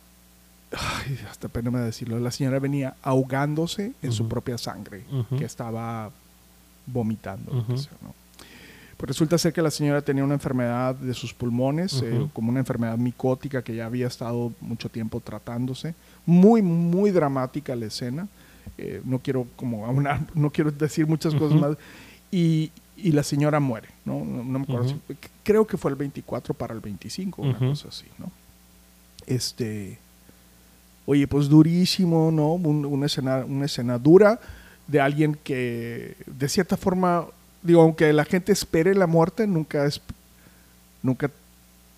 ay, 0.73 1.19
hasta 1.31 1.49
pena 1.49 1.71
me 1.71 1.81
decirlo, 1.81 2.19
la 2.19 2.31
señora 2.31 2.59
venía 2.59 2.95
ahogándose 3.03 3.93
en 4.03 4.13
su 4.13 4.29
propia 4.29 4.59
sangre, 4.59 5.05
que 5.39 5.45
estaba 5.45 6.11
vomitando. 6.87 7.53
lo 7.53 7.67
que 7.67 7.79
sea, 7.79 7.93
¿no? 8.03 8.15
Pues 8.97 9.09
resulta 9.09 9.37
ser 9.39 9.53
que 9.53 9.61
la 9.63 9.71
señora 9.71 10.03
tenía 10.03 10.23
una 10.25 10.35
enfermedad 10.35 10.95
de 10.95 11.15
sus 11.15 11.35
pulmones, 11.35 12.01
eh, 12.03 12.27
como 12.33 12.51
una 12.51 12.61
enfermedad 12.61 12.97
micótica 12.97 13.63
que 13.63 13.75
ya 13.75 13.87
había 13.87 14.07
estado 14.07 14.53
mucho 14.61 14.89
tiempo 14.89 15.21
tratándose. 15.21 15.95
Muy, 16.27 16.63
muy 16.63 17.11
dramática 17.11 17.75
la 17.77 17.87
escena. 17.87 18.29
Eh, 18.79 19.03
no 19.05 19.19
quiero 19.19 19.47
como 19.57 19.87
aunar- 19.87 20.27
no 20.35 20.51
quiero 20.51 20.71
decir 20.71 21.07
muchas 21.07 21.35
cosas 21.35 21.59
más. 21.61 21.77
Y, 22.31 22.71
y 22.97 23.13
la 23.13 23.23
señora 23.23 23.61
muere, 23.61 23.89
¿no? 24.05 24.25
No, 24.25 24.45
no 24.45 24.59
me 24.61 24.65
acuerdo. 24.65 24.89
Si- 24.89 25.17
creo 25.43 25.67
que 25.67 25.77
fue 25.77 25.91
el 25.91 25.97
24 25.97 26.55
para 26.55 26.73
el 26.75 26.81
25, 26.81 27.43
una 27.43 27.59
cosa 27.59 27.89
así, 27.89 28.07
¿no? 28.19 28.31
Este, 29.27 29.99
oye, 31.07 31.27
pues 31.27 31.49
durísimo, 31.49 32.31
¿no? 32.33 32.53
Un- 32.55 32.85
una, 32.85 33.07
escena, 33.07 33.45
una 33.47 33.67
escena 33.67 33.99
dura 33.99 34.41
de 34.87 35.01
alguien 35.01 35.37
que, 35.43 36.17
de 36.27 36.49
cierta 36.49 36.77
forma, 36.77 37.27
digo, 37.65 37.83
aunque 37.83 38.13
la 38.13 38.25
gente 38.25 38.53
espere 38.53 38.95
la 38.95 39.07
muerte, 39.09 39.47
nunca 39.49 39.85
es, 39.87 40.01
nunca, 41.03 41.31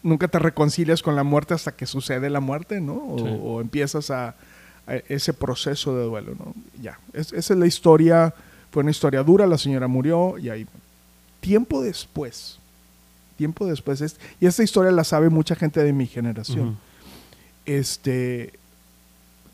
nunca 0.02 0.28
te 0.28 0.38
reconcilias 0.38 1.02
con 1.02 1.14
la 1.16 1.24
muerte 1.24 1.52
hasta 1.52 1.72
que 1.72 1.84
sucede 1.86 2.30
la 2.30 2.40
muerte, 2.40 2.80
¿no? 2.80 2.94
O, 2.94 3.18
Sí. 3.18 3.24
o 3.42 3.60
empiezas 3.60 4.10
a, 4.10 4.28
a 4.86 4.94
ese 5.08 5.32
proceso 5.34 5.94
de 5.96 6.04
duelo, 6.04 6.34
¿no? 6.38 6.54
Ya, 6.80 6.98
es- 7.12 7.32
esa 7.32 7.52
es 7.54 7.58
la 7.60 7.66
historia, 7.66 8.32
fue 8.70 8.82
una 8.82 8.90
historia 8.92 9.22
dura, 9.22 9.46
la 9.46 9.58
señora 9.58 9.86
murió 9.88 10.38
y 10.38 10.48
ahí, 10.48 10.66
tiempo 11.40 11.82
después, 11.82 12.58
tiempo 13.36 13.66
después, 13.66 14.00
es- 14.00 14.16
y 14.40 14.46
esta 14.46 14.62
historia 14.62 14.92
la 14.92 15.04
sabe 15.04 15.28
mucha 15.28 15.54
gente 15.56 15.82
de 15.82 15.92
mi 15.92 16.06
generación 16.06 16.78
este 17.64 18.52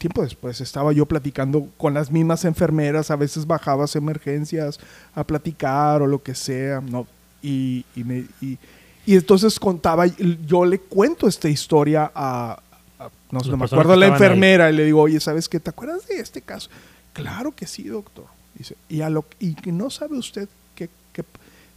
tiempo 0.03 0.23
después 0.23 0.61
estaba 0.61 0.93
yo 0.93 1.07
platicando 1.07 1.69
con 1.77 1.95
las 1.95 2.11
mismas 2.11 2.45
enfermeras, 2.45 3.11
a 3.11 3.17
veces 3.17 3.47
bajabas 3.47 3.95
a 3.95 3.99
emergencias 3.99 4.79
a 5.15 5.23
platicar 5.25 6.03
o 6.03 6.07
lo 6.07 6.23
que 6.23 6.35
sea, 6.35 6.81
¿no? 6.81 7.07
Y, 7.41 7.85
y, 7.97 8.05
me- 8.05 8.27
y- 8.41 8.59
y 9.07 9.15
entonces 9.17 9.59
contaba, 9.59 10.07
yo 10.07 10.65
le 10.65 10.79
cuento 10.79 11.27
esta 11.29 11.49
historia 11.49 12.11
a, 12.15 12.61
a- 12.99 13.11
no, 13.31 13.41
no 13.41 13.57
me 13.57 13.65
acuerdo, 13.65 13.93
que 13.93 13.97
la 14.01 14.07
ahí. 14.07 14.13
enfermera, 14.13 14.71
y 14.71 14.75
le 14.77 14.85
digo, 14.85 15.01
oye, 15.03 15.19
¿sabes 15.21 15.49
qué? 15.49 15.59
¿Te 15.61 15.71
acuerdas 15.71 16.07
de 16.09 16.19
este 16.19 16.43
caso? 16.43 16.69
Claro 17.13 17.53
que 17.53 17.67
sí, 17.67 17.85
doctor. 17.85 18.27
Dice, 18.55 18.77
y, 18.89 19.01
a 19.01 19.09
lo, 19.11 19.25
y 19.41 19.55
no 19.67 19.89
sabe 19.91 20.19
usted 20.19 20.49
que, 20.75 20.89
que- 21.13 21.25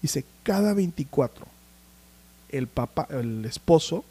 dice, 0.01 0.23
cada 0.43 0.73
24 0.73 1.45
el 2.49 2.67
papá, 2.67 3.07
el 3.09 3.45
esposo 3.45 4.03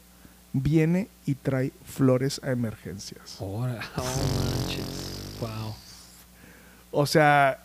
viene 0.61 1.07
y 1.25 1.35
trae 1.35 1.71
flores 1.85 2.39
a 2.43 2.51
emergencias. 2.51 3.37
Oh, 3.39 3.59
manches. 3.59 4.85
Wow. 5.41 5.75
O 6.91 7.05
sea, 7.05 7.59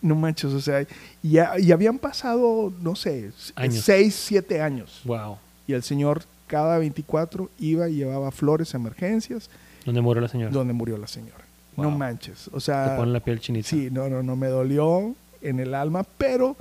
no 0.00 0.14
manches, 0.16 0.52
o 0.52 0.60
sea, 0.60 0.84
ya, 1.22 1.58
y 1.58 1.70
habían 1.70 1.98
pasado, 1.98 2.72
no 2.80 2.96
sé, 2.96 3.30
Años. 3.54 3.84
6, 3.84 4.14
7 4.26 4.60
años. 4.60 5.00
Wow. 5.04 5.38
Y 5.68 5.74
el 5.74 5.82
señor 5.84 6.22
cada 6.48 6.78
24 6.78 7.48
iba 7.60 7.88
y 7.88 7.94
llevaba 7.94 8.30
flores 8.30 8.74
a 8.74 8.76
emergencias 8.76 9.48
¿Dónde 9.86 10.00
murió 10.02 10.20
la 10.20 10.28
señora? 10.28 10.50
donde 10.52 10.72
murió 10.74 10.98
la 10.98 11.06
señora. 11.06 11.44
No 11.76 11.84
Wow. 11.84 11.92
manches, 11.98 12.48
o 12.48 12.56
Te 12.56 12.60
sea, 12.60 12.96
ponen 12.96 13.12
la 13.14 13.20
piel 13.20 13.40
chinita. 13.40 13.68
sí, 13.68 13.88
no, 13.90 14.08
no, 14.08 14.22
no 14.22 14.36
me 14.36 14.48
dolió 14.48 15.14
en 15.40 15.60
el 15.60 15.74
alma, 15.74 16.04
pero 16.18 16.56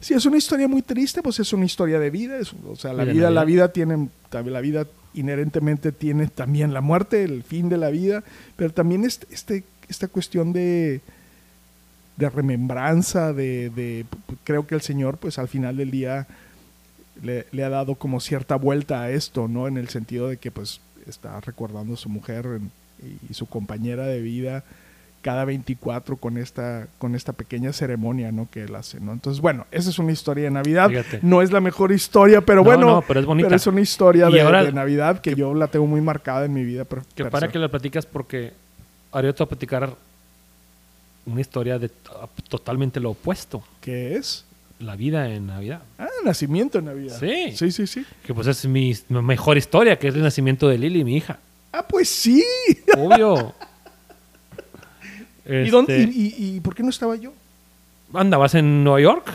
si 0.00 0.14
es 0.14 0.24
una 0.26 0.36
historia 0.36 0.68
muy 0.68 0.82
triste, 0.82 1.22
pues 1.22 1.38
es 1.40 1.52
una 1.52 1.64
historia 1.64 1.98
de 1.98 2.10
vida, 2.10 2.38
es- 2.38 2.52
o 2.68 2.76
sea, 2.76 2.92
la 2.92 3.04
Y 3.04 3.12
vida, 3.12 3.30
la 3.30 3.44
vida 3.44 3.72
tiene, 3.72 4.08
la 4.30 4.60
vida 4.60 4.86
inherentemente 5.14 5.92
tiene 5.92 6.26
también 6.26 6.74
la 6.74 6.80
muerte, 6.82 7.24
el 7.24 7.42
fin 7.42 7.68
de 7.68 7.78
la 7.78 7.88
vida, 7.90 8.22
pero 8.56 8.72
también 8.72 9.04
este, 9.04 9.26
este- 9.32 9.64
esta 9.88 10.08
cuestión 10.08 10.52
de, 10.52 11.00
de 12.16 12.30
remembranza, 12.30 13.32
de, 13.32 13.70
de- 13.70 14.04
creo 14.44 14.66
que 14.66 14.74
el 14.74 14.82
Señor, 14.82 15.18
pues 15.18 15.38
al 15.38 15.48
final 15.48 15.76
del 15.76 15.90
día 15.90 16.26
le, 17.22 17.46
le 17.52 17.64
ha 17.64 17.68
dado 17.70 17.94
como 17.94 18.20
cierta 18.20 18.56
vuelta 18.56 19.02
a 19.02 19.10
esto, 19.10 19.48
¿no? 19.48 19.68
En 19.68 19.76
el 19.78 19.88
sentido 19.88 20.28
de 20.28 20.36
que 20.36 20.50
pues 20.50 20.80
está 21.06 21.40
recordando 21.40 21.94
a 21.94 21.96
su 21.96 22.08
mujer 22.08 22.46
en- 22.46 22.70
y, 23.30 23.34
su 23.34 23.46
compañera 23.46 24.06
de 24.06 24.20
vida 24.22 24.64
cada 25.26 25.44
24 25.44 26.18
con 26.18 26.38
esta, 26.38 26.86
con 26.98 27.16
esta 27.16 27.32
pequeña 27.32 27.72
ceremonia, 27.72 28.30
¿no? 28.30 28.48
Que 28.48 28.62
él 28.62 28.76
hace, 28.76 29.00
¿no? 29.00 29.12
Entonces, 29.12 29.40
bueno, 29.42 29.66
esa 29.72 29.90
es 29.90 29.98
una 29.98 30.12
historia 30.12 30.44
de 30.44 30.50
Navidad. 30.52 30.88
Fíjate. 30.88 31.18
No 31.22 31.42
es 31.42 31.50
la 31.50 31.60
mejor 31.60 31.90
historia, 31.90 32.42
pero 32.42 32.60
No, 32.60 32.64
bueno, 32.64 32.86
no, 32.86 33.02
pero 33.02 33.18
es 33.18 33.26
bonita. 33.26 33.48
una 33.66 33.80
historia 33.80 34.28
de, 34.28 34.40
ahora- 34.40 34.62
de 34.62 34.70
Navidad 34.70 35.20
que, 35.20 35.34
yo 35.34 35.52
la 35.52 35.66
tengo 35.66 35.84
muy 35.88 36.00
marcada 36.00 36.44
en 36.44 36.54
mi 36.54 36.62
vida. 36.62 36.84
per- 36.84 37.02
Que 37.16 37.24
para 37.24 37.48
que 37.48 37.58
la 37.58 37.68
platicas 37.68 38.06
porque 38.06 38.52
ahora 39.10 39.26
yo 39.26 39.34
te 39.34 39.42
voy 39.42 39.46
a 39.46 39.48
platicar 39.48 39.96
una 41.26 41.40
historia 41.40 41.76
de 41.80 41.88
to- 41.88 42.30
totalmente 42.48 43.00
lo 43.00 43.10
opuesto. 43.10 43.64
¿Qué 43.80 44.14
es? 44.14 44.44
La 44.78 44.94
vida 44.94 45.28
en 45.28 45.48
Navidad. 45.48 45.80
Ah, 45.98 46.06
nacimiento 46.24 46.78
en 46.78 46.84
Navidad. 46.84 47.16
Sí. 47.18 47.50
Sí, 47.56 47.72
sí, 47.72 47.88
sí. 47.88 48.06
Que 48.24 48.32
pues 48.32 48.46
es 48.46 48.64
mi 48.66 48.94
mi 49.08 49.22
mejor 49.22 49.56
historia, 49.58 49.98
que 49.98 50.06
es 50.06 50.14
el 50.14 50.22
nacimiento 50.22 50.68
de 50.68 50.78
Lili, 50.78 51.02
mi 51.02 51.16
hija. 51.16 51.40
Ah, 51.72 51.84
pues 51.88 52.08
sí. 52.08 52.44
Obvio. 52.96 53.54
¿Y, 55.48 55.70
dónde, 55.70 56.02
Este, 56.04 56.12
y, 56.12 56.34
y- 56.38 56.56
y 56.56 56.60
por 56.60 56.74
qué 56.74 56.82
no 56.82 56.90
estaba 56.90 57.16
yo? 57.16 57.32
¿Andabas 58.14 58.54
en 58.54 58.82
Nueva 58.84 59.00
York? 59.00 59.32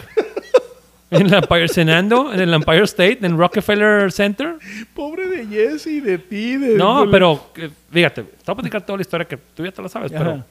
en 1.12 1.28
el 1.28 1.34
Empire 1.34 1.68
cenando, 1.68 2.34
en 2.34 2.40
el 2.40 2.54
Empire 2.54 2.84
State, 2.84 3.20
en 3.26 3.38
Rockefeller 3.38 4.12
Center. 4.12 4.56
Pobre 4.94 5.28
de 5.28 5.46
Jesse, 5.48 6.02
de 6.04 6.18
ti, 6.18 6.58
de... 6.58 6.76
No, 6.78 7.06
de- 7.06 7.12
pero 7.12 7.50
eh, 7.56 7.70
fíjate, 7.92 8.24
te 8.24 8.30
voy 8.46 8.54
a 8.54 8.56
platicar 8.56 8.86
toda 8.86 8.98
la 8.98 9.02
historia 9.02 9.28
que 9.28 9.38
tú 9.38 9.64
ya 9.66 9.72
te 9.72 9.82
la 9.82 9.90
sabes, 9.90 10.12
pero 10.12 10.44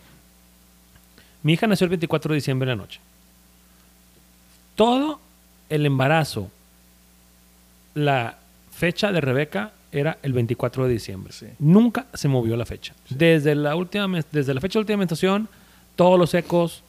mi 1.42 1.54
hija 1.54 1.66
nació 1.66 1.84
el 1.86 1.90
24 1.90 2.32
de 2.32 2.36
diciembre 2.36 2.70
en 2.70 2.76
la 2.78 2.82
noche. 2.84 3.00
Todo 4.76 5.20
el 5.68 5.86
embarazo, 5.86 6.50
la 7.94 8.36
fecha 8.72 9.12
de 9.12 9.20
Rebeca 9.20 9.72
era 9.92 10.18
el 10.22 10.32
24 10.32 10.86
de 10.86 10.92
diciembre. 10.92 11.32
Sí. 11.32 11.46
Nunca 11.58 12.06
se 12.14 12.28
movió 12.28 12.56
la 12.56 12.66
fecha. 12.66 12.94
Desde, 13.08 13.54
la 13.54 13.74
última, 13.74 14.06
desde 14.30 14.54
la 14.54 14.60
fecha 14.60 14.78
de 14.78 14.80
última 14.80 14.98
menstruación, 14.98 15.48
todos 15.96 16.18
los 16.18 16.32
ecos, 16.34 16.82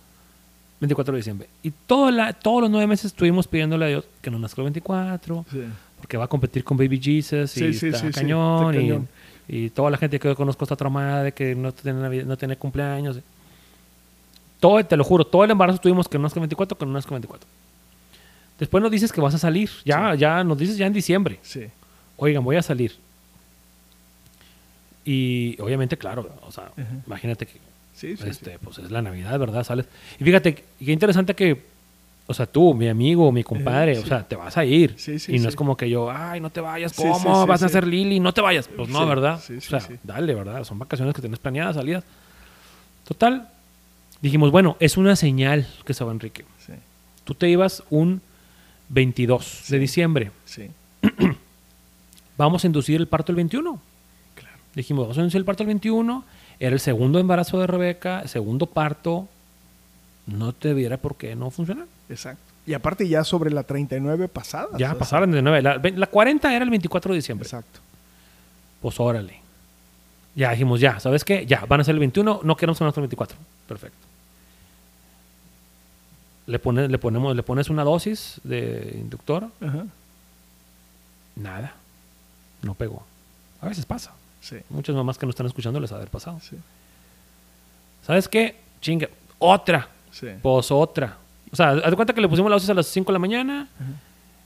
24 0.79 1.11
de 1.13 1.17
diciembre. 1.17 1.47
Y 1.63 1.71
todo 1.71 2.09
la- 2.11 2.33
todos 2.33 2.61
los 2.61 2.69
nueve 2.71 2.87
meses 2.87 3.05
estuvimos 3.05 3.47
pidiéndole 3.47 3.85
a 3.85 3.87
Dios 3.89 4.05
que 4.21 4.31
no 4.31 4.39
nazca 4.39 4.61
el 4.61 4.65
24, 4.65 5.45
Sí. 5.51 5.63
porque 5.99 6.17
va 6.17 6.25
a 6.25 6.27
competir 6.27 6.63
con 6.63 6.77
Baby 6.77 6.99
Jesus 7.01 7.55
y 7.57 7.59
Sí, 7.59 7.73
sí, 7.73 7.87
está 7.87 7.99
sí, 7.99 8.07
sí, 8.07 8.13
cañón, 8.13 8.69
está 8.73 8.81
y- 8.81 8.87
cañón. 8.87 9.07
Y, 9.47 9.69
toda 9.71 9.89
la 9.91 9.97
gente 9.97 10.19
que 10.19 10.27
yo 10.27 10.35
conozco 10.35 10.63
está 10.63 10.75
traumada 10.75 11.23
de 11.23 11.31
que 11.33 11.55
no 11.55 11.71
tiene, 11.73 12.23
no 12.23 12.37
tiene 12.37 12.55
cumpleaños. 12.55 13.19
Todo, 14.59 14.83
te 14.85 14.95
lo 14.95 15.03
juro, 15.03 15.25
todo 15.25 15.43
el 15.43 15.51
embarazo 15.51 15.79
tuvimos 15.79 16.07
que 16.07 16.17
no 16.17 16.23
nazca 16.23 16.39
el 16.39 16.41
24, 16.41 16.77
que 16.77 16.85
no 16.85 16.91
nazca 16.93 17.09
el 17.09 17.15
24. 17.21 17.47
Después 18.59 18.81
nos 18.81 18.91
dices 18.91 19.11
que 19.11 19.19
vas 19.19 19.33
a 19.33 19.39
salir, 19.39 19.69
ya, 19.83 20.13
ya 20.15 20.43
nos 20.43 20.57
dices 20.57 20.77
ya 20.77 20.85
en 20.85 20.93
diciembre. 20.93 21.39
Sí. 21.41 21.65
Oigan, 22.21 22.43
voy 22.43 22.55
a 22.55 22.61
salir. 22.61 22.93
Y 25.03 25.59
obviamente, 25.59 25.97
claro, 25.97 26.29
o 26.45 26.51
sea, 26.51 26.65
Ajá. 26.65 26.85
imagínate 27.07 27.47
que 27.47 27.59
Sí, 27.95 28.15
sí, 28.15 28.23
este, 28.27 28.59
pues 28.59 28.77
es 28.77 28.91
la 28.91 29.01
Navidad, 29.01 29.37
¿verdad? 29.39 29.63
Sales. 29.63 29.87
Y 30.19 30.23
fíjate, 30.23 30.53
qué 30.53 30.91
interesante 30.91 31.33
que, 31.35 31.63
o 32.27 32.33
sea, 32.33 32.45
tú, 32.45 32.75
mi 32.75 32.87
amigo, 32.87 33.31
mi 33.31 33.43
compadre, 33.43 33.93
Eh, 33.93 33.99
o 33.99 34.05
sea, 34.05 34.23
te 34.27 34.35
vas 34.35 34.55
a 34.57 34.65
ir. 34.65 34.93
Sí, 34.97 35.17
sí, 35.17 35.35
y 35.35 35.39
no 35.39 35.49
es 35.49 35.55
como 35.55 35.75
que 35.75 35.89
yo, 35.89 36.11
ay, 36.11 36.39
no 36.39 36.51
te 36.51 36.61
vayas, 36.61 36.93
¿cómo? 36.93 37.47
vas 37.47 37.63
a 37.63 37.69
ser 37.69 37.87
Lili, 37.87 38.19
no 38.19 38.33
te 38.33 38.41
vayas. 38.41 38.67
Pues 38.67 38.87
no, 38.89 39.05
¿verdad? 39.07 39.41
sí, 39.43 39.55
o 39.57 39.61
sea, 39.61 39.81
dale, 40.03 40.35
¿verdad? 40.35 40.63
Son 40.63 40.77
vacaciones 40.77 41.15
que 41.15 41.21
tienes 41.21 41.39
planeadas, 41.39 41.75
salidas. 41.75 42.03
Total, 43.07 43.49
dijimos, 44.21 44.51
bueno, 44.51 44.77
es 44.79 44.95
una 44.97 45.15
señal 45.15 45.67
que 45.83 45.95
se 45.95 46.03
va 46.03 46.11
Enrique. 46.11 46.45
Sí. 46.65 46.73
Tú 47.23 47.33
te 47.33 47.49
ibas 47.49 47.83
un 47.89 48.21
22 48.89 49.65
de 49.69 49.79
diciembre. 49.79 50.31
Sí. 50.45 50.69
Vamos 52.45 52.63
a 52.63 52.67
inducir 52.67 52.99
el 52.99 53.07
parto 53.07 53.31
el 53.31 53.35
21. 53.35 53.79
Claro. 54.35 54.55
Dijimos, 54.75 55.03
vamos 55.03 55.17
a 55.17 55.21
inducir 55.21 55.37
el 55.39 55.45
parto 55.45 55.63
el 55.63 55.67
21. 55.67 56.23
Era 56.59 56.73
el 56.73 56.79
segundo 56.79 57.19
embarazo 57.19 57.59
de 57.59 57.67
Rebeca, 57.67 58.21
el 58.21 58.29
segundo 58.29 58.65
parto. 58.65 59.27
No 60.27 60.53
te 60.53 60.73
viera 60.73 60.97
por 60.97 61.15
qué 61.15 61.35
no 61.35 61.49
funcionar. 61.51 61.85
Exacto. 62.09 62.41
Y 62.65 62.73
aparte 62.73 63.07
ya 63.07 63.23
sobre 63.23 63.51
la 63.51 63.63
39 63.63 64.27
pasada. 64.27 64.69
Ya 64.77 64.95
9. 64.95 65.61
La, 65.61 65.77
ve- 65.77 65.91
la 65.91 66.07
40 66.07 66.53
era 66.55 66.63
el 66.63 66.69
24 66.69 67.13
de 67.13 67.17
diciembre. 67.17 67.45
Exacto. 67.47 67.79
Pues 68.81 68.99
órale. 68.99 69.39
Ya 70.35 70.51
dijimos, 70.51 70.79
ya, 70.79 70.99
¿sabes 70.99 71.23
qué? 71.25 71.45
Ya, 71.45 71.65
van 71.67 71.81
a 71.81 71.83
ser 71.83 71.93
el 71.93 71.99
21, 71.99 72.41
no 72.43 72.55
queremos 72.55 72.77
que 72.77 72.85
nazca 72.85 73.01
el 73.01 73.07
24. 73.07 73.37
Perfecto. 73.67 73.97
Le, 76.47 76.57
pone- 76.59 76.87
le, 76.87 76.97
ponemos, 76.97 77.35
le 77.35 77.43
pones 77.43 77.69
una 77.69 77.83
dosis 77.83 78.39
de 78.43 78.97
inductor, 78.99 79.47
Ajá. 79.61 79.85
nada. 81.35 81.73
No 82.61 82.73
pegó. 82.75 83.03
A 83.61 83.67
veces 83.67 83.85
pasa. 83.85 84.11
Sí. 84.41 84.57
Muchas 84.69 84.95
mamás 84.95 85.17
que 85.17 85.25
no 85.25 85.29
están 85.29 85.45
escuchando 85.47 85.79
les 85.79 85.91
ha 85.91 85.95
de 85.95 86.01
haber 86.01 86.11
pasado. 86.11 86.39
Sí. 86.41 86.57
¿Sabes 88.05 88.27
qué? 88.27 88.55
Chinga. 88.81 89.07
Otra. 89.39 89.87
Sí. 90.11 90.27
Pues 90.41 90.71
otra. 90.71 91.17
O 91.51 91.55
sea, 91.55 91.71
haz 91.71 91.89
de 91.89 91.95
cuenta 91.95 92.13
que 92.13 92.21
le 92.21 92.27
pusimos 92.27 92.49
la 92.49 92.55
dosis 92.55 92.69
a 92.69 92.73
las 92.73 92.87
5 92.87 93.11
de 93.11 93.13
la 93.13 93.19
mañana. 93.19 93.67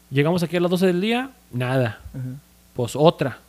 Llegamos 0.09 0.43
aquí 0.43 0.57
a 0.57 0.59
las 0.59 0.71
12 0.71 0.87
del 0.87 1.01
día. 1.01 1.31
Nada. 1.51 1.99
Ajá. 2.13 2.25
Pues 2.73 2.95
otra. 2.95 3.39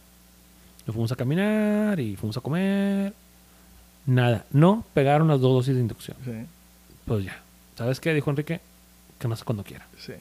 Nos 0.87 0.95
fuimos 0.95 1.11
a 1.11 1.17
caminar 1.17 1.99
y 1.99 2.17
fuimos 2.17 2.37
a 2.37 2.41
comer. 2.41 3.13
Nada. 4.07 4.45
No 4.51 4.85
pegaron 4.95 5.27
las 5.27 5.41
dos 5.41 5.53
dosis 5.53 5.75
de 5.75 5.81
inducción. 5.81 6.17
Sí. 6.25 6.47
Pues 7.05 7.25
ya. 7.25 7.41
¿Sabes 7.77 7.99
qué? 7.99 8.15
Dijo 8.15 8.31
Enrique. 8.31 8.61
Que 9.19 9.27
no 9.27 9.35
sé 9.35 9.45
cuando 9.45 9.65
quiera. 9.65 9.87
Sí. 9.99 10.13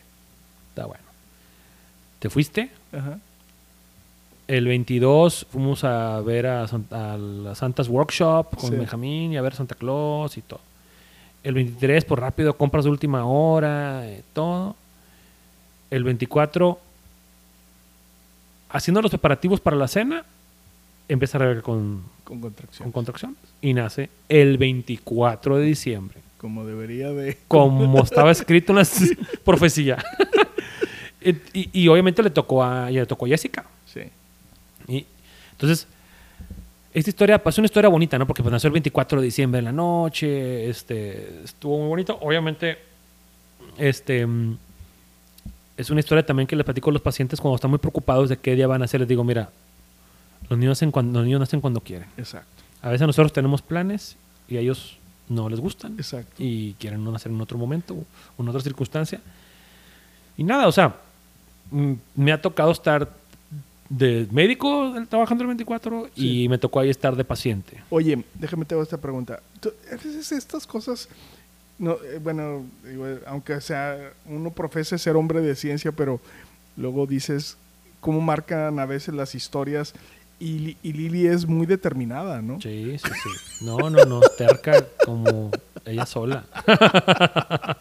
Está 0.69 0.85
bueno. 0.85 1.03
Te 2.19 2.29
fuiste. 2.29 2.71
Ajá. 2.91 3.19
El 4.47 4.67
22 4.67 5.47
fuimos 5.49 5.83
a 5.83 6.21
ver 6.21 6.45
a, 6.45 6.63
a 6.65 7.17
la 7.17 7.55
Santa's 7.55 7.87
Workshop 7.89 8.55
con 8.57 8.69
Sí. 8.69 8.75
Benjamín 8.75 9.33
y 9.33 9.37
a 9.37 9.41
ver 9.41 9.55
Santa 9.55 9.73
Claus 9.75 10.37
y 10.37 10.41
todo. 10.41 10.59
El 11.43 11.53
23, 11.55 12.05
por 12.05 12.19
rápido, 12.21 12.55
compras 12.55 12.85
de 12.85 12.91
última 12.91 13.25
hora, 13.25 14.07
eh, 14.07 14.23
todo. 14.33 14.75
El 15.91 16.03
24, 16.03 16.79
haciendo 18.69 19.01
los 19.01 19.11
preparativos 19.11 19.59
para 19.59 19.75
la 19.77 19.87
cena, 19.87 20.25
empieza 21.07 21.37
a 21.37 21.41
Rebeca 21.41 21.61
con, 21.61 22.03
Con 22.23 22.41
y 23.61 23.73
nace 23.73 24.09
el 24.29 24.57
24 24.57 25.57
de 25.57 25.65
diciembre, 25.65 26.19
Como 26.37 26.65
debería 26.65 27.11
de. 27.11 27.37
como 27.47 27.99
estaba 28.03 28.31
escrito 28.31 28.73
en 28.73 28.77
la 28.79 28.87
profecía. 29.45 30.03
y, 31.21 31.29
y- 31.53 31.69
y 31.73 31.87
obviamente 31.87 32.21
le 32.23 32.29
tocó 32.31 32.63
a, 32.63 32.89
le 32.89 33.05
tocó 33.05 33.25
a 33.25 33.29
Jessica. 33.29 33.65
Y 34.87 35.05
entonces, 35.51 35.87
esta 36.93 37.09
historia 37.09 37.41
pues, 37.41 37.55
es 37.55 37.59
una 37.59 37.65
historia 37.65 37.89
bonita, 37.89 38.17
¿no? 38.17 38.25
Porque 38.25 38.41
pues, 38.41 38.51
nació 38.51 38.67
el 38.67 38.73
24 38.73 39.19
de 39.19 39.25
diciembre 39.25 39.59
en 39.59 39.65
la 39.65 39.71
noche, 39.71 40.69
este, 40.69 41.43
estuvo 41.43 41.77
muy 41.79 41.87
bonito. 41.87 42.17
Obviamente, 42.21 42.77
este, 43.77 44.25
mm, 44.25 44.57
es 45.77 45.89
una 45.89 45.99
historia 45.99 46.25
también 46.25 46.47
que 46.47 46.55
le 46.55 46.63
platico 46.63 46.89
a 46.89 46.93
los 46.93 47.01
pacientes 47.01 47.39
cuando 47.41 47.55
están 47.55 47.69
muy 47.69 47.79
preocupados 47.79 48.29
de 48.29 48.37
qué 48.37 48.55
día 48.55 48.67
van 48.67 48.81
a 48.81 48.85
hacer. 48.85 49.01
Les 49.01 49.09
digo, 49.09 49.23
mira, 49.23 49.49
los 50.49 50.57
niños 50.57 50.71
nacen 50.71 50.91
cuando, 50.91 51.19
los 51.19 51.25
niños 51.25 51.39
nacen 51.39 51.61
cuando 51.61 51.81
quieren. 51.81 52.07
Exacto. 52.17 52.63
A 52.81 52.89
veces 52.89 53.07
nosotros 53.07 53.33
tenemos 53.33 53.61
planes 53.61 54.15
y 54.47 54.57
a 54.57 54.59
ellos 54.59 54.97
no 55.27 55.49
les 55.49 55.59
gustan 55.59 55.93
Exacto. 55.93 56.35
y 56.37 56.75
quieren 56.79 57.03
no 57.03 57.11
nacer 57.11 57.31
en 57.31 57.41
otro 57.41 57.57
momento 57.57 57.95
o 58.37 58.43
en 58.43 58.49
otra 58.49 58.61
circunstancia. 58.61 59.19
Y 60.37 60.43
nada, 60.43 60.67
o 60.67 60.71
sea, 60.71 60.95
mm, 61.71 61.93
me 62.15 62.31
ha 62.31 62.41
tocado 62.41 62.71
estar 62.71 63.11
de 63.89 64.27
médico 64.31 64.93
trabajando 65.09 65.43
el 65.43 65.47
24 65.49 66.09
y 66.15 66.49
me 66.49 66.57
tocó 66.57 66.79
ahí 66.79 66.89
estar 66.89 67.15
de 67.15 67.23
paciente. 67.23 67.83
Oye, 67.89 68.23
déjame 68.33 68.65
te 68.65 68.73
hago 68.75 68.83
esta 68.83 68.97
pregunta. 68.99 69.41
Tú- 69.59 69.71
A 69.91 69.95
veces 69.95 70.31
estas 70.31 70.65
cosas, 70.65 71.07
no, 71.77 71.93
eh, 72.03 72.19
bueno, 72.21 72.65
digo, 72.83 73.05
aunque 73.27 73.61
sea 73.61 74.11
uno 74.25 74.49
profese 74.51 74.97
ser 74.97 75.15
hombre 75.15 75.41
de 75.41 75.55
ciencia, 75.55 75.91
pero 75.91 76.19
luego 76.77 77.05
dices 77.05 77.57
cómo 78.01 78.21
marcan 78.21 78.79
a 78.79 78.85
veces 78.85 79.13
las 79.13 79.35
historias 79.35 79.93
y, 80.39 80.77
y 80.83 80.93
Lili 80.93 81.27
es 81.27 81.45
muy 81.45 81.65
determinada, 81.65 82.41
¿no? 82.41 82.59
Sí, 82.59 82.97
sí, 82.97 83.09
sí. 83.23 83.65
No, 83.65 83.89
no, 83.89 84.03
no, 84.05 84.19
terca 84.37 84.85
como 85.05 85.51
ella 85.85 86.05
sola. 86.05 86.43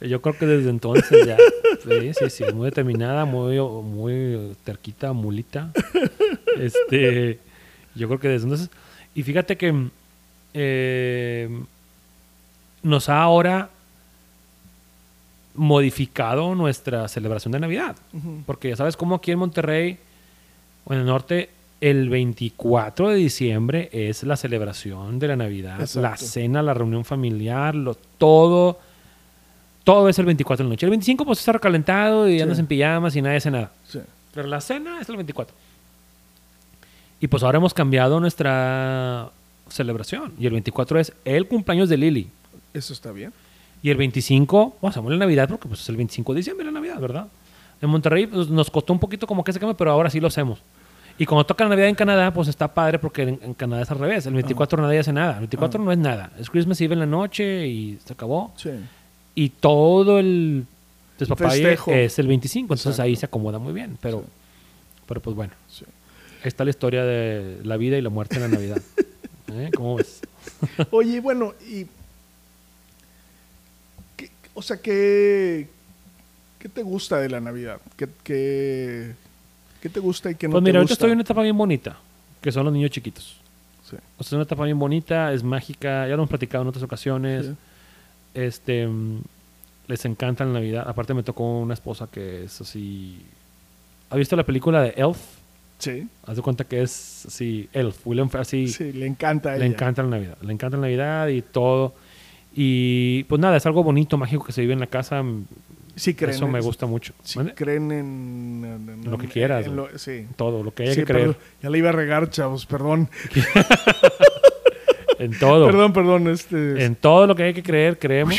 Yo 0.00 0.22
creo 0.22 0.36
que 0.36 0.46
desde 0.46 0.70
entonces 0.70 1.26
ya. 1.26 1.36
Sí, 1.82 2.12
sí, 2.12 2.28
sí, 2.28 2.44
muy 2.52 2.66
determinada, 2.66 3.24
muy, 3.24 3.58
muy 3.58 4.54
terquita, 4.64 5.14
mulita. 5.14 5.70
Este, 6.58 7.38
yo 7.94 8.06
creo 8.06 8.20
que 8.20 8.28
desde 8.28 8.44
entonces. 8.44 8.70
Y 9.14 9.22
fíjate 9.22 9.56
que 9.56 9.88
eh, 10.52 11.48
nos 12.82 13.08
ha 13.08 13.22
ahora 13.22 13.70
modificado 15.54 16.54
nuestra 16.54 17.08
celebración 17.08 17.52
de 17.52 17.60
Navidad. 17.60 17.96
Porque 18.46 18.70
ya 18.70 18.76
sabes 18.76 18.96
cómo 18.96 19.16
aquí 19.16 19.32
en 19.32 19.38
Monterrey 19.38 19.98
o 20.84 20.92
en 20.92 21.00
el 21.00 21.06
norte, 21.06 21.50
el 21.80 22.08
24 22.10 23.08
de 23.08 23.16
diciembre 23.16 23.88
es 23.92 24.22
la 24.22 24.36
celebración 24.36 25.18
de 25.18 25.28
la 25.28 25.36
Navidad, 25.36 25.80
Exacto. 25.80 26.00
la 26.00 26.16
cena, 26.16 26.62
la 26.62 26.74
reunión 26.74 27.04
familiar, 27.04 27.74
lo, 27.74 27.94
todo. 27.94 28.78
Todo 29.84 30.08
es 30.08 30.18
el 30.18 30.26
24 30.26 30.64
de 30.64 30.68
la 30.68 30.74
noche. 30.74 30.86
El 30.86 30.90
25 30.90 31.24
pues 31.24 31.38
está 31.40 31.52
recalentado 31.52 32.28
y 32.28 32.36
Sí. 32.36 32.42
andas 32.42 32.58
en 32.58 32.66
pijamas 32.66 33.16
y 33.16 33.22
nadie 33.22 33.38
hace 33.38 33.50
nada. 33.50 33.70
Sí. 33.88 34.00
Pero 34.34 34.48
la 34.48 34.60
cena 34.60 35.00
es 35.00 35.08
el 35.08 35.16
24. 35.16 35.54
Y 37.20 37.26
pues 37.28 37.42
ahora 37.42 37.58
hemos 37.58 37.74
cambiado 37.74 38.20
nuestra 38.20 39.30
celebración. 39.68 40.32
Y 40.38 40.46
el 40.46 40.52
24 40.52 41.00
es 41.00 41.12
el 41.24 41.46
cumpleaños 41.48 41.88
de 41.88 41.96
Lili. 41.96 42.28
Eso 42.72 42.92
está 42.92 43.12
bien. 43.12 43.32
Y 43.82 43.90
el 43.90 43.96
25, 43.96 44.76
bueno, 44.80 44.90
hacemos 44.90 45.10
la 45.12 45.18
Navidad 45.18 45.48
porque 45.48 45.68
pues, 45.68 45.80
es 45.80 45.88
el 45.88 45.96
25 45.96 46.32
de 46.34 46.36
diciembre 46.38 46.66
la 46.66 46.72
Navidad, 46.72 46.98
¿verdad? 47.00 47.26
En 47.80 47.88
Monterrey 47.88 48.26
pues, 48.26 48.48
nos 48.48 48.70
costó 48.70 48.92
un 48.92 48.98
poquito 48.98 49.26
como 49.26 49.42
que 49.42 49.52
se 49.52 49.58
cambie, 49.58 49.74
pero 49.74 49.90
ahora 49.90 50.10
sí 50.10 50.20
lo 50.20 50.28
hacemos. 50.28 50.60
Y 51.18 51.26
cuando 51.26 51.44
toca 51.44 51.64
la 51.64 51.70
Navidad 51.70 51.88
en 51.88 51.94
Canadá, 51.94 52.32
pues 52.32 52.48
está 52.48 52.72
padre 52.72 52.98
porque 52.98 53.22
en, 53.22 53.38
en 53.42 53.54
Canadá 53.54 53.82
es 53.82 53.90
al 53.90 53.98
revés. 53.98 54.24
El 54.26 54.34
24 54.34 54.80
nadie 54.82 54.98
hace 55.00 55.12
nada. 55.12 55.34
El 55.34 55.38
24 55.40 55.82
no 55.82 55.92
es 55.92 55.98
nada. 55.98 56.30
Es 56.38 56.48
Christmas 56.48 56.80
Eve 56.80 56.94
en 56.94 57.00
la 57.00 57.06
noche 57.06 57.66
y 57.66 57.98
se 58.04 58.12
acabó. 58.14 58.52
Sí. 58.56 58.70
Y 59.34 59.50
todo 59.50 60.18
el 60.18 60.66
despapalle 61.18 61.78
es 62.04 62.18
el 62.18 62.26
25. 62.26 62.64
Entonces 62.64 62.86
Exacto. 62.86 63.02
ahí 63.02 63.16
se 63.16 63.26
acomoda 63.26 63.58
muy 63.58 63.72
bien. 63.72 63.96
Pero, 64.00 64.24
pero 65.06 65.20
pues 65.20 65.34
bueno, 65.36 65.52
Sí. 65.68 65.84
está 66.44 66.64
la 66.64 66.70
historia 66.70 67.04
de 67.04 67.60
la 67.64 67.76
vida 67.76 67.96
y 67.96 68.02
la 68.02 68.10
muerte 68.10 68.36
en 68.36 68.42
la 68.42 68.48
Navidad. 68.48 68.82
¿Eh? 69.52 69.70
¿Cómo 69.74 69.96
ves? 69.96 70.20
Oye, 70.90 71.20
bueno, 71.20 71.54
y. 71.68 71.86
¿qué- 74.16 74.30
o 74.54 74.62
sea, 74.62 74.76
que. 74.80 75.68
¿Qué 76.58 76.68
te 76.68 76.82
gusta 76.82 77.18
de 77.18 77.30
la 77.30 77.40
Navidad? 77.40 77.80
¿Qué, 77.96 78.06
qué, 78.22 79.14
qué 79.80 79.88
te 79.88 79.98
gusta 79.98 80.30
y 80.30 80.34
qué 80.34 80.46
no 80.46 80.52
Pues 80.52 80.62
te 80.62 80.68
mira, 80.68 80.78
ahorita 80.78 80.92
gusta? 80.92 80.92
estoy 80.94 81.08
en 81.10 81.14
una 81.16 81.22
etapa 81.22 81.42
bien 81.42 81.56
bonita, 81.56 81.96
que 82.42 82.52
son 82.52 82.64
los 82.64 82.72
niños 82.74 82.90
chiquitos. 82.90 83.36
Sí. 83.88 83.96
O 84.18 84.22
sea, 84.22 84.28
es 84.28 84.32
una 84.34 84.42
etapa 84.42 84.64
bien 84.66 84.78
bonita, 84.78 85.32
es 85.32 85.42
mágica, 85.42 86.02
ya 86.04 86.08
lo 86.10 86.14
hemos 86.16 86.28
platicado 86.28 86.60
en 86.62 86.68
otras 86.68 86.84
ocasiones. 86.84 87.46
Sí. 87.46 87.52
Este, 88.34 88.86
mm, 88.86 89.20
les 89.88 90.04
encanta 90.04 90.44
la 90.44 90.52
Navidad. 90.52 90.84
Aparte 90.86 91.14
me 91.14 91.22
tocó 91.22 91.58
una 91.60 91.74
esposa 91.74 92.08
que 92.10 92.44
es 92.44 92.60
así... 92.60 93.20
¿Has 94.10 94.18
visto 94.18 94.36
la 94.36 94.44
película 94.44 94.82
de 94.82 94.90
Elf? 94.96 95.18
Sí, 95.78 96.06
Haz 96.26 96.36
de 96.36 96.42
cuenta 96.42 96.64
que 96.64 96.82
es 96.82 97.24
así, 97.26 97.68
Elf, 97.72 98.06
William 98.06 98.28
así... 98.34 98.68
sí, 98.68 98.92
le 98.92 99.06
encanta 99.06 99.52
a 99.52 99.56
Le 99.56 99.64
ella. 99.64 99.74
encanta 99.74 100.02
la 100.02 100.10
Navidad. 100.10 100.36
Le 100.42 100.52
encanta 100.52 100.76
la 100.76 100.82
Navidad 100.82 101.28
y 101.28 101.40
todo. 101.42 101.94
Y 102.54 103.24
pues 103.24 103.40
nada, 103.40 103.56
es 103.56 103.64
algo 103.66 103.82
bonito, 103.82 104.18
mágico 104.18 104.44
que 104.44 104.52
se 104.52 104.60
vive 104.60 104.74
en 104.74 104.80
la 104.80 104.88
casa. 104.88 105.22
Sí 105.96 106.14
creen, 106.14 106.34
Eso 106.34 106.46
me 106.48 106.58
en- 106.58 106.64
gusta 106.64 106.86
mucho. 106.86 107.14
sí 107.22 107.38
creen 107.54 107.90
en, 107.92 108.64
en- 108.64 108.88
en- 109.04 109.10
Lo 109.10 109.16
que 109.18 109.26
quieras, 109.28 109.66
lo- 109.68 109.96
sí. 109.98 110.26
Todo, 110.36 110.62
lo 110.62 110.72
que 110.74 110.82
haya 110.84 110.94
Sí, 110.94 111.00
que 111.00 111.06
creer. 111.06 111.36
ya 111.62 111.70
le 111.70 111.78
iba 111.78 111.88
a 111.88 111.92
regar, 111.92 112.28
chavos, 112.30 112.66
perdón. 112.66 113.08
En 115.20 115.38
todo. 115.38 115.66
Perdón, 115.66 115.92
perdón, 115.92 116.28
este... 116.28 116.84
En 116.84 116.96
todo 116.96 117.26
lo 117.26 117.34
que 117.36 117.44
hay 117.44 117.54
que 117.54 117.62
creer, 117.62 117.98
creemos. 117.98 118.36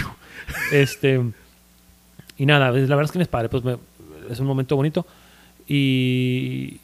este 0.71 1.21
Y 2.37 2.45
nada, 2.45 2.71
la 2.71 2.71
verdad 2.95 3.03
es 3.05 3.11
que 3.11 3.19
mi 3.19 3.25
padre, 3.25 3.49
pues 3.49 3.63
me- 3.63 3.77
es 4.29 4.39
un 4.39 4.47
momento 4.47 4.75
bonito. 4.75 5.05
Y, 5.67 6.79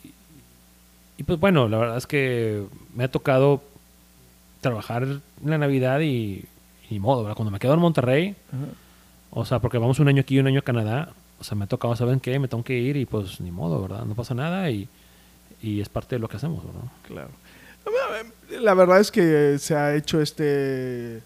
y 1.17 1.23
pues 1.25 1.39
bueno, 1.39 1.67
la 1.67 1.77
verdad 1.77 1.97
es 1.97 2.07
que 2.07 2.63
me 2.95 3.03
ha 3.05 3.11
tocado 3.11 3.61
trabajar 4.61 5.03
en 5.03 5.21
la 5.43 5.57
Navidad 5.57 5.99
y, 6.01 6.45
y 6.89 6.99
modo, 6.99 7.23
¿verdad? 7.23 7.35
Cuando 7.35 7.51
me 7.51 7.59
quedo 7.59 7.73
en 7.73 7.79
Monterrey, 7.79 8.35
Ajá. 8.51 8.65
O 9.29 9.43
sea, 9.45 9.59
porque 9.59 9.77
vamos 9.77 9.99
un 9.99 10.07
año 10.07 10.21
aquí 10.21 10.35
y 10.35 10.39
un 10.39 10.47
año 10.47 10.59
a 10.59 10.63
Canadá. 10.63 11.09
O 11.39 11.43
sea, 11.43 11.55
me 11.57 11.65
ha 11.65 11.67
tocado, 11.67 11.95
¿saben 11.95 12.19
qué? 12.21 12.39
Me 12.39 12.47
tengo 12.47 12.63
que 12.63 12.77
ir 12.79 12.95
y 12.95 13.05
pues 13.05 13.39
ni 13.41 13.51
modo, 13.51 13.81
¿verdad? 13.81 14.05
No 14.05 14.15
pasa 14.15 14.33
nada 14.33 14.71
y, 14.71 14.87
y 15.61 15.81
es 15.81 15.89
parte 15.89 16.15
de 16.15 16.19
lo 16.19 16.27
que 16.29 16.37
hacemos, 16.37 16.63
¿verdad? 16.65 16.89
Claro. 17.05 17.29
La 18.61 18.73
verdad 18.73 18.99
es 18.99 19.11
que 19.11 19.57
se 19.59 19.75
ha 19.75 19.95
hecho 19.95 20.21
este, 20.21 21.17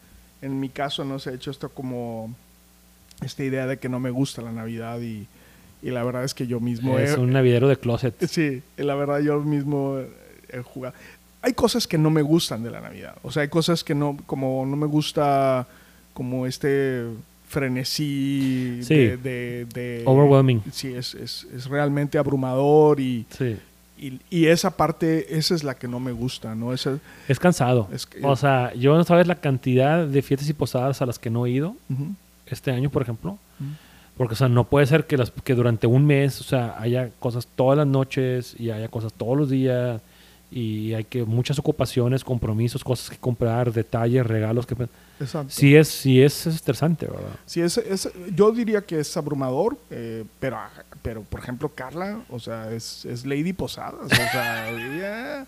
en 0.42 0.60
mi 0.60 0.70
caso, 0.70 1.04
no 1.06 1.20
se 1.20 1.30
ha 1.30 1.34
hecho 1.34 1.52
esto 1.52 1.70
como 1.70 2.34
esta 3.24 3.44
idea 3.44 3.68
de 3.68 3.78
que 3.78 3.90
no 3.90 4.00
me 4.00 4.10
gusta 4.10 4.42
la 4.42 4.52
Navidad 4.52 5.00
y, 5.02 5.28
y 5.84 5.90
la 5.92 6.04
verdad 6.04 6.24
es 6.24 6.34
que 6.34 6.48
yo 6.48 6.60
mismo 6.60 6.98
es 7.00 7.12
he, 7.12 7.20
un 7.20 7.32
navidero 7.32 7.68
de 7.68 7.78
closet. 7.78 8.16
sí, 8.28 8.62
la 8.78 8.96
verdad 8.96 9.20
yo 9.20 9.40
mismo 9.42 10.00
he 10.50 10.62
jugado. 10.62 10.96
Hay 11.44 11.54
cosas 11.54 11.88
que 11.88 11.98
no 11.98 12.10
me 12.10 12.22
gustan 12.22 12.64
de 12.64 12.72
la 12.72 12.82
Navidad, 12.82 13.16
o 13.24 13.32
sea, 13.32 13.44
hay 13.44 13.50
cosas 13.50 13.84
que 13.84 13.96
no, 13.96 14.18
como 14.26 14.66
no 14.66 14.76
me 14.76 14.86
gusta, 14.88 15.68
como 16.14 16.46
este 16.48 17.06
frenesí 17.48 18.80
Sí. 18.84 18.96
de, 18.96 19.18
de, 19.18 19.66
de- 19.74 20.04
Overwhelming. 20.06 20.62
Sí, 20.72 20.94
es, 20.94 21.14
es, 21.16 21.48
es 21.56 21.66
realmente 21.66 22.18
abrumador 22.18 23.00
y, 23.00 23.26
Sí. 23.38 23.58
Y, 24.02 24.20
y 24.30 24.48
esa 24.48 24.72
parte, 24.76 25.38
esa 25.38 25.54
es 25.56 25.64
la 25.64 25.76
que 25.76 25.88
no 25.88 26.00
me 26.00 26.12
gusta, 26.12 26.56
¿no? 26.56 26.74
Esa, 26.74 26.98
Es 27.28 27.40
cansado. 27.40 27.88
Es 27.94 28.06
que- 28.06 28.20
o 28.26 28.36
sea, 28.36 28.74
yo 28.74 28.96
no 28.98 29.04
sabes 29.04 29.28
la 29.28 29.36
cantidad 29.36 30.06
de 30.06 30.22
fiestas 30.22 30.50
y 30.50 30.54
posadas 30.54 31.02
a 31.02 31.06
las 31.06 31.20
que 31.20 31.30
no 31.30 31.46
he 31.46 31.52
ido 31.52 31.76
Ujú. 31.90 32.16
este 32.48 32.72
año, 32.72 32.90
por 32.90 33.02
ejemplo. 33.04 33.32
Ujú. 33.60 33.70
Porque, 34.18 34.34
o 34.34 34.38
sea, 34.38 34.50
no 34.50 34.66
puede 34.66 34.86
ser 34.88 35.06
que, 35.08 35.18
las, 35.18 35.32
que 35.32 35.56
durante 35.56 35.88
un 35.88 36.06
mes, 36.06 36.42
o 36.42 36.44
sea, 36.44 36.76
haya 36.80 37.10
cosas 37.20 37.48
todas 37.56 37.78
las 37.78 37.88
noches 37.88 38.56
y 38.60 38.70
haya 38.72 38.88
cosas 38.90 39.14
todos 39.14 39.38
los 39.38 39.50
días 39.50 40.02
y 40.52 40.94
hay 40.94 41.06
que 41.06 41.24
muchas 41.24 41.58
ocupaciones, 41.60 42.24
compromisos, 42.26 42.84
cosas 42.84 43.10
que 43.10 43.18
comprar, 43.18 43.72
detalles, 43.72 44.26
regalos 44.28 44.66
que... 44.66 44.76
Exacto. 45.20 45.50
Sí 45.50 45.76
es, 45.76 45.88
sí 45.88 46.22
es 46.22 46.46
estresante, 46.46 47.06
¿verdad? 47.06 47.30
Sí, 47.46 47.62
es, 47.62 47.78
es- 47.78 48.10
yo 48.36 48.52
diría 48.52 48.82
que 48.82 49.00
es 49.00 49.16
abrumador, 49.16 49.78
eh, 49.90 50.26
pero, 50.40 50.58
pero 51.02 51.22
por 51.24 51.40
ejemplo, 51.40 51.70
Carla, 51.74 52.20
o 52.30 52.38
sea, 52.40 52.72
es, 52.72 53.06
es 53.06 53.26
Lady 53.26 53.54
Posadas, 53.54 54.06
o 54.06 54.10
sea, 54.10 54.70
ella 54.72 55.48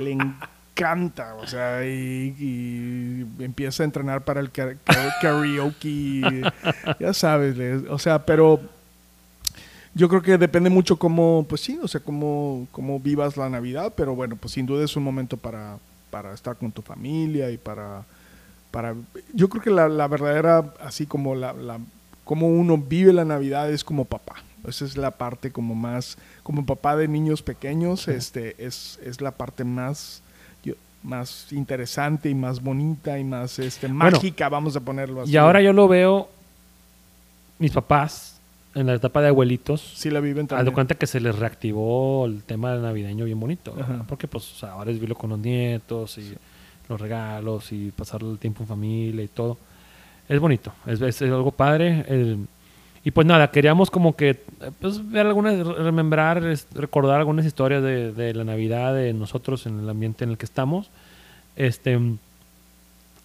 le 0.00 0.12
encanta, 0.12 1.34
o 1.36 1.46
sea, 1.46 1.84
y, 1.86 2.34
y 2.38 3.42
empieza 3.42 3.82
a 3.82 3.86
entrenar 3.86 4.24
para 4.24 4.40
el 4.40 4.50
ka- 4.52 4.74
ka- 4.84 5.14
karaoke, 5.20 6.42
ya 7.00 7.12
sabes, 7.14 7.56
o 7.88 7.98
sea, 7.98 8.24
pero 8.24 8.60
yo 9.96 10.08
creo 10.08 10.20
que 10.22 10.36
depende 10.38 10.68
mucho 10.70 10.96
cómo, 10.98 11.46
pues 11.48 11.62
sí, 11.62 11.78
o 11.82 11.88
sea, 11.88 12.00
cómo, 12.00 12.68
cómo 12.70 13.00
vivas 13.00 13.36
la 13.36 13.48
Navidad, 13.48 13.92
pero 13.96 14.14
bueno, 14.14 14.36
pues 14.36 14.52
sin 14.52 14.66
duda 14.66 14.84
es 14.84 14.94
un 14.96 15.02
momento 15.02 15.36
para, 15.36 15.78
para 16.10 16.34
estar 16.34 16.54
con 16.56 16.70
tu 16.70 16.82
familia 16.82 17.50
y 17.50 17.56
para 17.56 18.04
para 18.70 18.94
yo 19.32 19.48
creo 19.48 19.62
que 19.62 19.70
la, 19.70 19.88
la 19.88 20.06
verdadera 20.06 20.74
así 20.80 21.06
como 21.06 21.34
la, 21.34 21.52
la 21.54 21.78
como 22.24 22.48
uno 22.48 22.76
vive 22.76 23.12
la 23.12 23.24
navidad 23.24 23.70
es 23.70 23.82
como 23.84 24.04
papá. 24.04 24.34
Esa 24.68 24.84
es 24.84 24.96
la 24.96 25.12
parte 25.12 25.50
como 25.52 25.74
más 25.74 26.18
como 26.42 26.66
papá 26.66 26.96
de 26.96 27.06
niños 27.08 27.40
pequeños 27.40 28.06
este 28.08 28.54
es, 28.58 28.98
es 29.02 29.20
la 29.20 29.30
parte 29.30 29.64
más 29.64 30.20
yo- 30.64 30.74
más 31.04 31.46
interesante 31.52 32.28
y 32.28 32.34
más 32.34 32.60
bonita 32.60 33.18
y 33.18 33.24
más 33.24 33.58
este 33.60 33.88
mágica 33.88 34.48
vamos 34.48 34.76
a 34.76 34.80
ponerlo 34.80 35.22
así. 35.22 35.30
Y 35.32 35.36
ahora 35.36 35.62
yo 35.62 35.72
lo 35.72 35.86
veo, 35.88 36.28
mis 37.58 37.72
papás, 37.72 38.35
en 38.76 38.86
la 38.86 38.94
etapa 38.94 39.20
de 39.22 39.28
abuelitos, 39.28 39.80
sí 39.80 40.10
la 40.10 40.20
viven 40.20 40.44
haz 40.44 40.48
de 40.50 40.54
también 40.56 40.74
cuenta 40.74 40.94
que 40.94 41.06
se 41.06 41.18
les 41.18 41.36
reactivó 41.36 42.26
el 42.26 42.42
tema 42.44 42.74
navideño 42.76 43.24
bien 43.24 43.40
bonito. 43.40 43.74
Porque 44.08 44.28
pues 44.28 44.52
o 44.52 44.56
sea, 44.56 44.72
ahora 44.72 44.90
es 44.90 44.96
vivirlo 44.96 45.16
con 45.16 45.30
los 45.30 45.38
nietos 45.38 46.18
y 46.18 46.34
los 46.88 47.00
regalos 47.00 47.72
y 47.72 47.90
pasar 47.90 48.22
el 48.22 48.38
tiempo 48.38 48.62
en 48.62 48.68
familia 48.68 49.24
y 49.24 49.28
todo. 49.28 49.56
Es 50.28 50.38
bonito, 50.38 50.72
es, 50.86 51.00
es 51.00 51.22
algo 51.22 51.50
padre. 51.50 52.04
el- 52.08 52.46
y 53.04 53.12
pues 53.12 53.24
nada, 53.24 53.52
queríamos 53.52 53.88
como 53.88 54.16
que 54.16 54.42
pues, 54.80 55.08
ver 55.10 55.26
algunas, 55.26 55.64
remembrar, 55.64 56.42
recordar 56.74 57.18
algunas 57.20 57.46
historias 57.46 57.80
de, 57.80 58.12
de 58.12 58.34
la 58.34 58.42
Navidad, 58.42 58.94
de 58.94 59.12
nosotros 59.12 59.64
en 59.66 59.78
el 59.78 59.88
ambiente 59.88 60.24
en 60.24 60.30
el 60.30 60.36
que 60.38 60.44
estamos. 60.44 60.90
Este, 61.54 62.00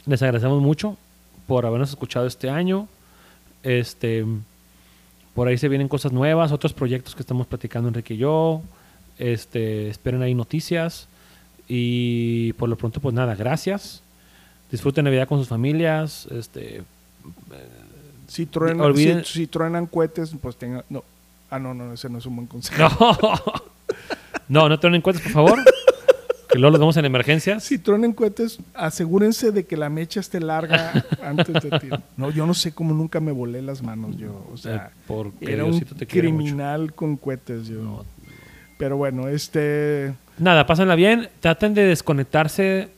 les 0.06 0.22
agradecemos 0.22 0.62
mucho 0.62 0.98
por 1.48 1.66
habernos 1.66 1.90
escuchado 1.90 2.28
este 2.28 2.50
año. 2.52 2.88
Este, 3.64 4.24
por 5.34 5.48
ahí 5.48 5.58
se 5.58 5.70
vienen 5.70 5.88
cosas 5.88 6.12
nuevas, 6.12 6.52
otros 6.52 6.74
proyectos 6.74 7.16
que 7.16 7.22
estamos 7.22 7.48
platicando 7.48 7.88
Enrique 7.90 8.14
y 8.16 8.18
yo. 8.18 8.62
Este, 9.18 9.88
esperen 9.90 10.22
ahí 10.22 10.34
noticias. 10.36 11.08
Y 11.68 12.54
por 12.54 12.68
lo 12.70 12.76
pronto, 12.76 13.00
pues 13.00 13.14
nada, 13.16 13.36
gracias. 13.36 14.02
Disfruten 14.72 15.06
Navidad 15.06 15.28
con 15.28 15.40
sus 15.40 15.48
familias. 15.48 16.28
Este, 16.32 16.84
si 18.28 18.46
truenan, 18.46 18.80
olviden- 18.92 19.24
si, 19.26 19.34
si 19.40 19.48
truenan 19.48 19.86
cohetes 19.86 20.32
pues 20.42 20.56
tenga 20.56 20.84
no 20.90 21.04
ah 21.50 21.60
no 21.60 21.74
no 21.74 21.94
ese 21.94 22.10
no 22.10 22.18
es 22.18 22.26
un 22.26 22.36
buen 22.38 22.48
consejo 22.48 22.80
no, 23.22 23.38
no, 24.48 24.70
no 24.70 24.80
tengan 24.80 24.96
en 24.96 25.02
cuenta, 25.02 25.22
por 25.22 25.32
favor. 25.34 25.60
Que 26.52 26.60
luego 26.60 26.72
los 26.72 26.80
vemos 26.80 26.98
en 26.98 27.06
emergencias. 27.06 27.64
Si 27.64 27.78
truenan 27.80 28.12
cohetes, 28.14 28.60
asegúrense 28.74 29.52
de 29.52 29.66
que 29.66 29.78
la 29.78 29.90
mecha 29.90 30.20
esté 30.20 30.40
larga 30.40 31.06
antes 31.24 31.54
de 31.64 31.80
tirar. 31.80 32.02
No, 32.18 32.30
yo 32.30 32.46
no 32.46 32.54
sé 32.54 32.74
cómo 32.74 32.94
nunca 32.94 33.20
me 33.20 33.32
volé 33.32 33.62
las 33.62 33.82
manos 33.82 34.18
yo. 34.18 34.46
O 34.54 34.58
sea, 34.58 34.88
Eh, 34.88 34.90
porque 35.08 35.54
era 35.54 35.64
un 35.66 35.80
te 35.80 35.86
mucho. 35.96 36.08
criminal 36.08 36.94
con 36.94 37.16
cohetes 37.18 37.68
yo. 37.68 37.82
No. 37.82 38.06
Pero 38.78 38.98
bueno, 38.98 39.28
este... 39.30 40.14
Nada, 40.38 40.66
pásenla 40.66 40.96
bien. 40.96 41.30
Traten 41.40 41.74
de 41.74 41.86
desconectarse 41.86 42.90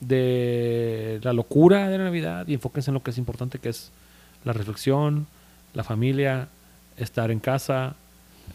de 0.00 1.18
la 1.22 1.32
locura 1.32 1.88
de 1.88 1.98
la 1.98 2.04
Navidad 2.04 2.46
y 2.46 2.54
enfóquense 2.54 2.90
en 2.90 2.94
lo 2.94 3.02
que 3.02 3.10
es 3.10 3.18
importante, 3.18 3.58
que 3.58 3.68
es 3.70 3.90
la 4.44 4.52
reflexión, 4.52 5.26
la 5.74 5.84
familia, 5.84 6.48
estar 6.96 7.30
en 7.30 7.40
casa 7.40 7.94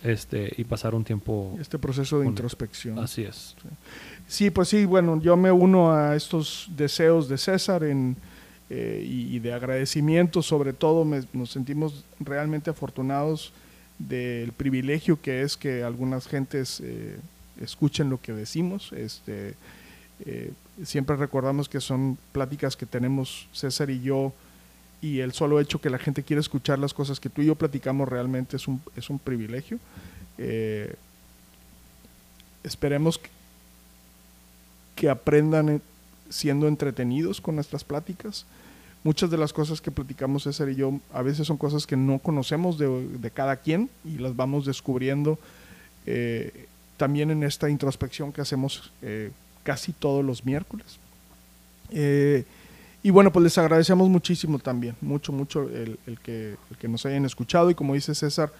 este, 0.03 0.53
y 0.57 0.63
pasar 0.65 0.93
un 0.93 1.03
tiempo. 1.03 1.57
Este 1.59 1.79
proceso 1.79 2.19
de 2.19 2.27
introspección. 2.27 2.99
Así 2.99 3.23
es. 3.23 3.55
Sí, 4.27 4.49
pues 4.49 4.69
sí, 4.69 4.85
bueno, 4.85 5.19
yo 5.21 5.35
me 5.37 5.51
uno 5.51 5.91
a 5.93 6.15
estos 6.15 6.67
deseos 6.75 7.27
de 7.29 7.37
César 7.37 7.83
en, 7.83 8.15
eh, 8.69 9.05
y, 9.07 9.35
y 9.35 9.39
de 9.39 9.53
agradecimiento, 9.53 10.41
sobre 10.41 10.73
todo 10.73 11.05
me- 11.05 11.23
nos 11.33 11.51
sentimos 11.51 12.03
realmente 12.19 12.69
afortunados 12.69 13.51
del 13.99 14.51
privilegio 14.51 15.21
que 15.21 15.43
es 15.43 15.55
que 15.55 15.83
algunas 15.83 16.27
gentes 16.27 16.81
eh, 16.83 17.17
escuchen 17.61 18.09
lo 18.09 18.19
que 18.21 18.33
decimos. 18.33 18.91
Este, 18.93 19.53
eh, 20.25 20.51
siempre 20.83 21.15
recordamos 21.15 21.69
que 21.69 21.79
son 21.79 22.17
pláticas 22.31 22.75
que 22.75 22.85
tenemos 22.85 23.47
César 23.53 23.89
y 23.89 24.01
yo 24.01 24.33
y 25.03 25.19
el 25.19 25.33
solo 25.33 25.59
hecho 25.59 25.81
que 25.81 25.89
la 25.89 25.99
gente 25.99 26.23
quiera 26.23 26.39
escuchar 26.39 26.79
las 26.79 26.93
cosas 26.93 27.19
que 27.19 27.27
tú 27.27 27.41
y 27.41 27.47
yo 27.47 27.55
platicamos 27.55 28.07
realmente 28.07 28.55
es 28.55 28.69
un, 28.69 28.81
es 28.95 29.09
un 29.09 29.19
privilegio. 29.19 29.77
Eh, 30.37 30.95
esperemos 32.63 33.17
que, 33.17 33.29
que 34.95 35.09
aprendan 35.09 35.81
siendo 36.29 36.69
entretenidos 36.69 37.41
con 37.41 37.55
nuestras 37.55 37.83
pláticas. 37.83 38.45
Muchas 39.03 39.29
de 39.29 39.35
las 39.35 39.51
cosas 39.51 39.81
que 39.81 39.91
platicamos 39.91 40.43
César 40.43 40.69
y 40.69 40.75
yo 40.75 40.97
a 41.11 41.21
veces 41.21 41.47
son 41.47 41.57
cosas 41.57 41.85
que 41.85 41.97
no 41.97 42.19
conocemos 42.19 42.77
de, 42.77 42.87
de 43.05 43.29
cada 43.29 43.57
quien 43.57 43.89
y 44.05 44.19
las 44.19 44.37
vamos 44.37 44.65
descubriendo 44.65 45.37
eh, 46.05 46.67
también 46.95 47.29
en 47.29 47.43
esta 47.43 47.69
introspección 47.69 48.31
que 48.31 48.39
hacemos 48.39 48.93
eh, 49.01 49.31
casi 49.63 49.91
todos 49.91 50.23
los 50.23 50.45
miércoles. 50.45 50.97
Y 53.03 53.09
bueno, 53.11 53.31
pues 53.33 53.43
les 53.43 53.57
agradecemos 53.57 54.07
muchísimo 54.09 54.59
también, 54.59 54.95
mucho, 55.01 55.31
mucho 55.33 55.63
el, 55.63 55.99
el 56.07 56.19
que, 56.19 56.55
el 56.71 56.77
que 56.77 56.87
nos 56.87 57.05
hayan 57.05 57.25
escuchado. 57.25 57.69
Y 57.69 57.75
como 57.75 57.93
dice 57.95 58.15
César, 58.15 58.51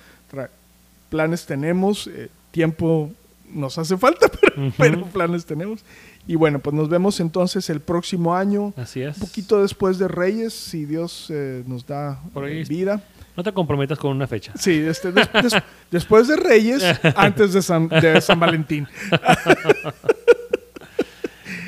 planes 1.10 1.46
tenemos, 1.46 2.08
eh, 2.08 2.30
tiempo 2.52 3.10
nos 3.54 3.78
hace 3.78 3.96
falta, 3.98 4.28
pero, 4.42 4.62
Ujú. 4.68 4.74
pero 4.78 5.06
planes 5.06 5.46
tenemos. 5.46 5.80
Y 6.28 6.36
bueno, 6.36 6.60
pues 6.60 6.74
nos 6.76 6.90
vemos 6.90 7.20
entonces 7.20 7.70
el 7.70 7.80
próximo 7.82 8.36
año, 8.36 8.74
Así 8.78 9.02
es. 9.02 9.18
un 9.18 9.28
poquito 9.28 9.62
después 9.62 9.98
de 10.00 10.08
Reyes, 10.08 10.54
si 10.54 10.86
Dios 10.86 11.28
eh, 11.30 11.64
nos 11.68 11.86
da 11.86 12.20
Por 12.34 12.46
ahí 12.46 12.60
eh, 12.60 12.66
vida. 12.66 13.02
No 13.36 13.44
te 13.44 13.52
comprometas 13.52 13.98
con 13.98 14.12
una 14.12 14.28
fecha. 14.28 14.54
Sí, 14.58 14.72
este, 14.74 15.12
des- 15.12 15.30
des- 15.34 15.56
después 15.90 16.28
de 16.28 16.36
Reyes, 16.36 16.84
antes 17.16 17.54
de 17.54 17.62
San, 17.62 17.88
de 17.90 18.22
San 18.22 18.40
Valentín. 18.40 18.88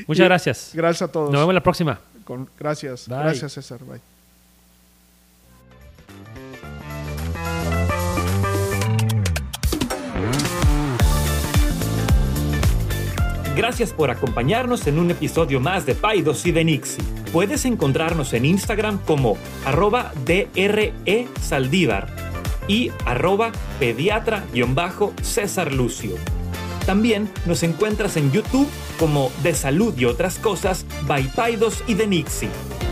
Muchas 0.08 0.24
Y- 0.24 0.26
gracias. 0.28 0.72
Gracias 0.74 1.10
a 1.10 1.12
todos. 1.12 1.32
Nos 1.32 1.42
vemos 1.42 1.54
la 1.54 1.62
próxima. 1.64 2.00
Con- 2.24 2.50
gracias. 2.60 3.08
Bye. 3.08 3.18
Gracias, 3.20 3.54
César. 3.54 3.80
Bye. 3.86 4.02
Gracias 13.56 13.94
por 13.94 14.12
acompañarnos 14.12 14.86
en 14.88 15.00
un 15.00 15.12
episodio 15.12 15.60
más 15.62 15.86
de 15.86 15.96
Paidos 15.96 16.46
y 16.46 16.52
de 16.52 16.66
Nixie. 16.66 17.02
Puedes 17.32 17.64
encontrarnos 17.66 18.34
en 18.34 18.44
Instagram 18.46 19.00
como 19.06 19.38
arroba 19.66 20.12
DRE 20.26 21.28
Saldívar 21.42 22.08
y 22.68 22.92
arroba 23.06 23.52
pediatra-césar 23.80 25.72
Lucio. 25.72 26.16
También 26.86 27.30
nos 27.46 27.64
encuentras 27.64 28.16
en 28.18 28.32
YouTube 28.32 28.68
como 29.00 29.32
De 29.44 29.54
Salud 29.54 29.94
y 29.98 30.06
otras 30.06 30.38
cosas 30.38 30.86
by 31.08 31.24
Paidos 31.36 31.84
y 31.88 31.96
de 31.96 32.08
Nixie. 32.08 32.50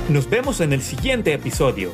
Nos 0.10 0.30
vemos 0.30 0.62
en 0.62 0.74
el 0.74 0.82
siguiente 0.82 1.34
episodio. 1.34 1.92